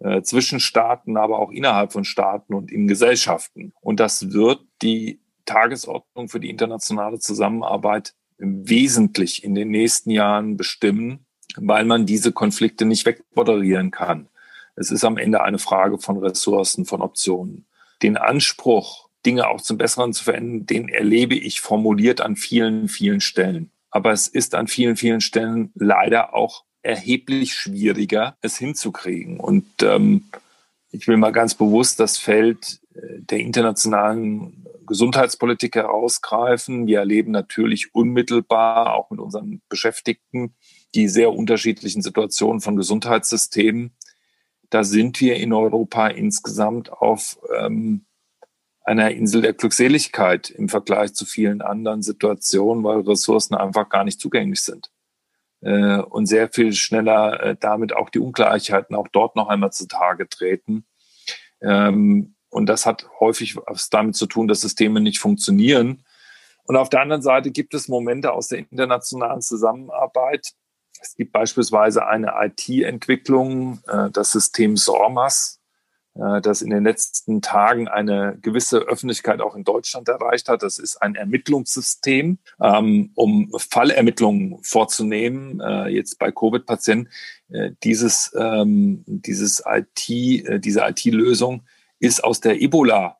äh, 0.00 0.22
zwischen 0.22 0.60
Staaten, 0.60 1.16
aber 1.16 1.38
auch 1.38 1.50
innerhalb 1.50 1.92
von 1.92 2.04
Staaten 2.04 2.54
und 2.54 2.70
in 2.70 2.88
Gesellschaften. 2.88 3.72
Und 3.80 4.00
das 4.00 4.32
wird 4.32 4.60
die 4.82 5.20
Tagesordnung 5.44 6.28
für 6.28 6.40
die 6.40 6.50
internationale 6.50 7.18
Zusammenarbeit 7.18 8.14
wesentlich 8.38 9.44
in 9.44 9.54
den 9.54 9.70
nächsten 9.70 10.10
Jahren 10.10 10.56
bestimmen, 10.56 11.26
weil 11.56 11.84
man 11.84 12.06
diese 12.06 12.32
Konflikte 12.32 12.84
nicht 12.84 13.04
wegmoderieren 13.04 13.90
kann. 13.90 14.28
Es 14.76 14.90
ist 14.90 15.04
am 15.04 15.18
Ende 15.18 15.42
eine 15.42 15.58
Frage 15.58 15.98
von 15.98 16.18
Ressourcen, 16.18 16.86
von 16.86 17.02
Optionen. 17.02 17.66
Den 18.02 18.16
Anspruch, 18.16 19.08
Dinge 19.26 19.48
auch 19.48 19.60
zum 19.60 19.76
Besseren 19.76 20.14
zu 20.14 20.24
verändern, 20.24 20.64
den 20.64 20.88
erlebe 20.88 21.34
ich 21.34 21.60
formuliert 21.60 22.22
an 22.22 22.36
vielen, 22.36 22.88
vielen 22.88 23.20
Stellen. 23.20 23.70
Aber 23.90 24.12
es 24.12 24.28
ist 24.28 24.54
an 24.54 24.68
vielen, 24.68 24.96
vielen 24.96 25.20
Stellen 25.20 25.72
leider 25.74 26.34
auch 26.34 26.64
erheblich 26.82 27.54
schwieriger, 27.54 28.36
es 28.40 28.56
hinzukriegen. 28.56 29.38
Und 29.38 29.66
ähm, 29.82 30.24
ich 30.90 31.06
will 31.06 31.16
mal 31.16 31.32
ganz 31.32 31.54
bewusst 31.54 32.00
das 32.00 32.18
Feld 32.18 32.80
äh, 32.94 33.20
der 33.20 33.40
internationalen 33.40 34.66
Gesundheitspolitik 34.86 35.76
herausgreifen. 35.76 36.86
Wir 36.86 37.00
erleben 37.00 37.30
natürlich 37.30 37.94
unmittelbar 37.94 38.94
auch 38.94 39.10
mit 39.10 39.20
unseren 39.20 39.62
Beschäftigten 39.68 40.54
die 40.94 41.08
sehr 41.08 41.32
unterschiedlichen 41.32 42.02
Situationen 42.02 42.60
von 42.60 42.76
Gesundheitssystemen. 42.76 43.94
Da 44.70 44.84
sind 44.84 45.20
wir 45.20 45.36
in 45.36 45.52
Europa 45.52 46.08
insgesamt 46.08 46.92
auf 46.92 47.38
ähm, 47.56 48.04
einer 48.82 49.10
Insel 49.10 49.42
der 49.42 49.52
Glückseligkeit 49.52 50.50
im 50.50 50.68
Vergleich 50.68 51.14
zu 51.14 51.26
vielen 51.26 51.62
anderen 51.62 52.02
Situationen, 52.02 52.82
weil 52.84 53.00
Ressourcen 53.00 53.54
einfach 53.54 53.88
gar 53.88 54.04
nicht 54.04 54.20
zugänglich 54.20 54.62
sind. 54.62 54.90
Äh, 55.62 55.98
und 55.98 56.26
sehr 56.26 56.48
viel 56.48 56.72
schneller 56.72 57.40
äh, 57.42 57.56
damit 57.58 57.94
auch 57.94 58.10
die 58.10 58.18
Ungleichheiten 58.18 58.96
auch 58.96 59.08
dort 59.08 59.36
noch 59.36 59.48
einmal 59.48 59.72
zutage 59.72 60.28
treten. 60.28 60.86
Ähm, 61.60 62.34
und 62.48 62.66
das 62.66 62.86
hat 62.86 63.06
häufig 63.20 63.56
was 63.56 63.90
damit 63.90 64.16
zu 64.16 64.26
tun, 64.26 64.48
dass 64.48 64.62
Systeme 64.62 65.00
nicht 65.00 65.18
funktionieren. 65.18 66.04
Und 66.64 66.76
auf 66.76 66.88
der 66.88 67.00
anderen 67.02 67.22
Seite 67.22 67.50
gibt 67.50 67.74
es 67.74 67.88
Momente 67.88 68.32
aus 68.32 68.48
der 68.48 68.58
internationalen 68.58 69.42
Zusammenarbeit. 69.42 70.52
Es 71.00 71.14
gibt 71.14 71.32
beispielsweise 71.32 72.06
eine 72.06 72.32
IT-Entwicklung, 72.38 73.80
äh, 73.86 74.10
das 74.10 74.32
System 74.32 74.76
SORMAS, 74.76 75.59
das 76.14 76.60
in 76.60 76.70
den 76.70 76.84
letzten 76.84 77.40
Tagen 77.40 77.86
eine 77.86 78.36
gewisse 78.42 78.78
Öffentlichkeit 78.78 79.40
auch 79.40 79.54
in 79.54 79.64
Deutschland 79.64 80.08
erreicht 80.08 80.48
hat. 80.48 80.62
Das 80.62 80.78
ist 80.78 81.00
ein 81.00 81.14
Ermittlungssystem, 81.14 82.38
ähm, 82.60 83.10
um 83.14 83.52
Fallermittlungen 83.56 84.58
vorzunehmen, 84.62 85.60
äh, 85.60 85.88
jetzt 85.88 86.18
bei 86.18 86.32
Covid-Patienten. 86.32 87.10
Äh, 87.48 87.70
dieses, 87.84 88.34
ähm, 88.36 89.04
dieses 89.06 89.62
IT, 89.64 90.64
diese 90.64 90.80
IT-Lösung 90.80 91.62
ist 92.00 92.24
aus 92.24 92.40
der 92.40 92.60
Ebola 92.60 93.16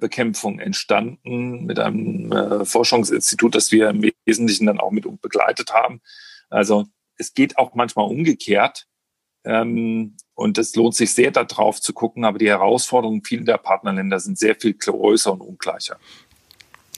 Bekämpfung 0.00 0.58
entstanden 0.58 1.66
mit 1.66 1.78
einem 1.78 2.64
Forschungsinstitut, 2.64 3.54
das 3.54 3.72
wir 3.72 3.90
im 3.90 4.10
Wesentlichen 4.24 4.64
dann 4.64 4.80
auch 4.80 4.90
mit 4.90 5.04
begleitet 5.20 5.74
haben. 5.74 6.00
Also 6.48 6.86
es 7.18 7.34
geht 7.34 7.58
auch 7.58 7.74
manchmal 7.74 8.06
umgekehrt. 8.06 8.86
Ähm, 9.46 10.16
und 10.34 10.58
es 10.58 10.76
lohnt 10.76 10.94
sich 10.94 11.14
sehr, 11.14 11.30
darauf 11.30 11.80
zu 11.80 11.94
gucken. 11.94 12.24
Aber 12.24 12.38
die 12.38 12.48
Herausforderungen 12.48 13.24
vieler 13.24 13.44
der 13.44 13.58
Partnerländer 13.58 14.20
sind 14.20 14.38
sehr 14.38 14.54
viel 14.54 14.74
größer 14.74 15.32
und 15.32 15.40
ungleicher. 15.40 15.98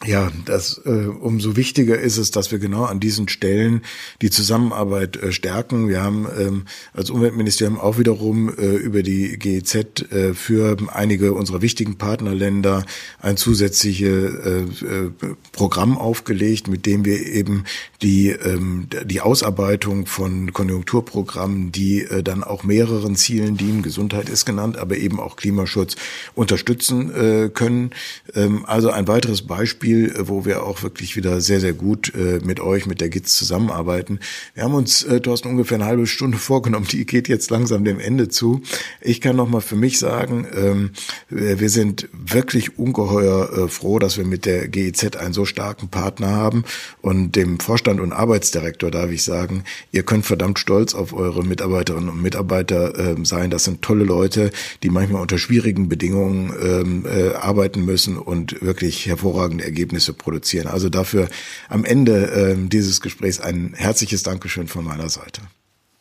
Ja, 0.06 0.30
das 0.44 0.80
äh, 0.84 0.90
umso 0.90 1.56
wichtiger 1.56 1.98
ist 1.98 2.18
es, 2.18 2.30
dass 2.30 2.52
wir 2.52 2.60
genau 2.60 2.84
an 2.84 3.00
diesen 3.00 3.28
Stellen 3.28 3.82
die 4.22 4.30
Zusammenarbeit 4.30 5.16
äh, 5.16 5.32
stärken. 5.32 5.88
Wir 5.88 6.02
haben 6.02 6.28
ähm, 6.38 6.64
als 6.92 7.10
Umweltministerium 7.10 7.80
auch 7.80 7.98
wiederum 7.98 8.48
äh, 8.48 8.76
über 8.76 9.02
die 9.02 9.36
GEZ 9.36 10.12
äh, 10.12 10.34
für 10.34 10.76
einige 10.94 11.32
unserer 11.32 11.62
wichtigen 11.62 11.98
Partnerländer 11.98 12.86
ein 13.20 13.36
zusätzliches 13.36 14.34
äh, 14.34 14.60
äh, 14.60 15.10
Programm 15.50 15.98
aufgelegt, 15.98 16.68
mit 16.68 16.86
dem 16.86 17.04
wir 17.04 17.26
eben 17.26 17.64
die 18.00 18.28
ähm, 18.28 18.86
die 19.04 19.20
Ausarbeitung 19.20 20.06
von 20.06 20.52
Konjunkturprogrammen, 20.52 21.72
die 21.72 22.02
äh, 22.02 22.22
dann 22.22 22.44
auch 22.44 22.62
mehreren 22.62 23.16
Zielen 23.16 23.56
dienen, 23.56 23.82
Gesundheit 23.82 24.28
ist 24.28 24.46
genannt, 24.46 24.76
aber 24.76 24.96
eben 24.96 25.18
auch 25.18 25.34
Klimaschutz 25.34 25.96
unterstützen 26.36 27.12
äh, 27.12 27.48
können. 27.48 27.90
Ähm, 28.36 28.64
also 28.64 28.90
ein 28.90 29.08
weiteres 29.08 29.42
Beispiel 29.42 29.87
Beispiel, 29.88 30.14
wo 30.18 30.44
wir 30.44 30.64
auch 30.64 30.82
wirklich 30.82 31.16
wieder 31.16 31.40
sehr, 31.40 31.60
sehr 31.60 31.72
gut 31.72 32.12
äh, 32.14 32.40
mit 32.44 32.60
euch, 32.60 32.86
mit 32.86 33.00
der 33.00 33.08
GITS 33.08 33.36
zusammenarbeiten. 33.36 34.20
Wir 34.54 34.64
haben 34.64 34.74
uns, 34.74 35.02
äh, 35.04 35.20
Thorsten, 35.20 35.48
ungefähr 35.48 35.76
eine 35.76 35.86
halbe 35.86 36.06
Stunde 36.06 36.38
vorgenommen. 36.38 36.86
Die 36.90 37.06
geht 37.06 37.28
jetzt 37.28 37.50
langsam 37.50 37.84
dem 37.84 37.98
Ende 37.98 38.28
zu. 38.28 38.60
Ich 39.00 39.20
kann 39.20 39.36
noch 39.36 39.48
für 39.62 39.76
mich 39.76 39.98
sagen, 39.98 40.46
ähm, 40.54 40.90
wir 41.30 41.70
sind 41.70 42.08
wirklich 42.12 42.78
ungeheuer 42.78 43.50
äh, 43.64 43.68
froh, 43.68 43.98
dass 43.98 44.18
wir 44.18 44.26
mit 44.26 44.44
der 44.44 44.68
GIZ 44.68 45.16
einen 45.16 45.32
so 45.32 45.44
starken 45.44 45.88
Partner 45.88 46.28
haben. 46.28 46.64
Und 47.00 47.36
dem 47.36 47.58
Vorstand 47.58 48.00
und 48.00 48.12
Arbeitsdirektor 48.12 48.90
darf 48.90 49.10
ich 49.10 49.22
sagen, 49.22 49.64
ihr 49.90 50.02
könnt 50.02 50.26
verdammt 50.26 50.58
stolz 50.58 50.94
auf 50.94 51.14
eure 51.14 51.44
Mitarbeiterinnen 51.44 52.10
und 52.10 52.22
Mitarbeiter 52.22 52.98
äh, 52.98 53.24
sein. 53.24 53.50
Das 53.50 53.64
sind 53.64 53.80
tolle 53.82 54.04
Leute, 54.04 54.50
die 54.82 54.90
manchmal 54.90 55.22
unter 55.22 55.38
schwierigen 55.38 55.88
Bedingungen 55.88 56.52
ähm, 56.62 57.06
äh, 57.06 57.34
arbeiten 57.34 57.84
müssen 57.84 58.18
und 58.18 58.60
wirklich 58.60 59.06
hervorragende 59.06 59.64
Ergebnisse 59.64 59.77
produzieren. 59.86 60.66
Also 60.66 60.88
dafür 60.88 61.28
am 61.68 61.84
Ende 61.84 62.30
äh, 62.30 62.68
dieses 62.68 63.00
Gesprächs 63.00 63.40
ein 63.40 63.74
herzliches 63.76 64.22
Dankeschön 64.22 64.68
von 64.68 64.84
meiner 64.84 65.08
Seite. 65.08 65.42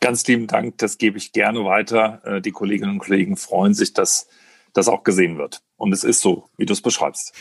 Ganz 0.00 0.26
lieben 0.26 0.46
Dank, 0.46 0.78
das 0.78 0.98
gebe 0.98 1.18
ich 1.18 1.32
gerne 1.32 1.64
weiter. 1.64 2.20
Äh, 2.24 2.40
die 2.40 2.52
Kolleginnen 2.52 2.92
und 2.92 2.98
Kollegen 2.98 3.36
freuen 3.36 3.74
sich, 3.74 3.92
dass 3.92 4.28
das 4.72 4.88
auch 4.88 5.02
gesehen 5.02 5.38
wird. 5.38 5.60
Und 5.76 5.92
es 5.92 6.04
ist 6.04 6.20
so, 6.20 6.48
wie 6.56 6.66
du 6.66 6.72
es 6.72 6.82
beschreibst. 6.82 7.32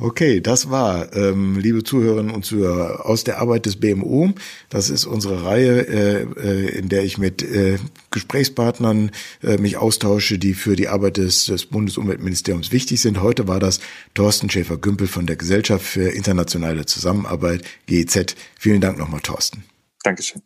Okay, 0.00 0.40
das 0.40 0.70
war, 0.70 1.14
ähm, 1.14 1.58
liebe 1.58 1.84
Zuhörerinnen 1.84 2.34
und 2.34 2.44
Zuhörer, 2.44 3.04
aus 3.04 3.22
der 3.22 3.38
Arbeit 3.38 3.66
des 3.66 3.76
BMU. 3.76 4.32
Das 4.70 4.88
ist 4.88 5.04
unsere 5.04 5.44
Reihe, 5.44 5.86
äh, 5.86 6.22
äh, 6.22 6.78
in 6.78 6.88
der 6.88 7.04
ich 7.04 7.18
mit 7.18 7.42
äh, 7.42 7.78
Gesprächspartnern 8.10 9.10
äh, 9.42 9.58
mich 9.58 9.76
austausche, 9.76 10.38
die 10.38 10.54
für 10.54 10.74
die 10.74 10.88
Arbeit 10.88 11.18
des, 11.18 11.44
des 11.44 11.66
Bundesumweltministeriums 11.66 12.72
wichtig 12.72 13.00
sind. 13.02 13.20
Heute 13.20 13.46
war 13.46 13.60
das 13.60 13.80
Thorsten 14.14 14.48
Schäfer-Gümpel 14.48 15.06
von 15.06 15.26
der 15.26 15.36
Gesellschaft 15.36 15.84
für 15.84 16.08
internationale 16.08 16.86
Zusammenarbeit, 16.86 17.62
GEZ. 17.86 18.36
Vielen 18.58 18.80
Dank 18.80 18.96
nochmal, 18.96 19.20
Thorsten. 19.20 19.64
Dankeschön. 20.02 20.40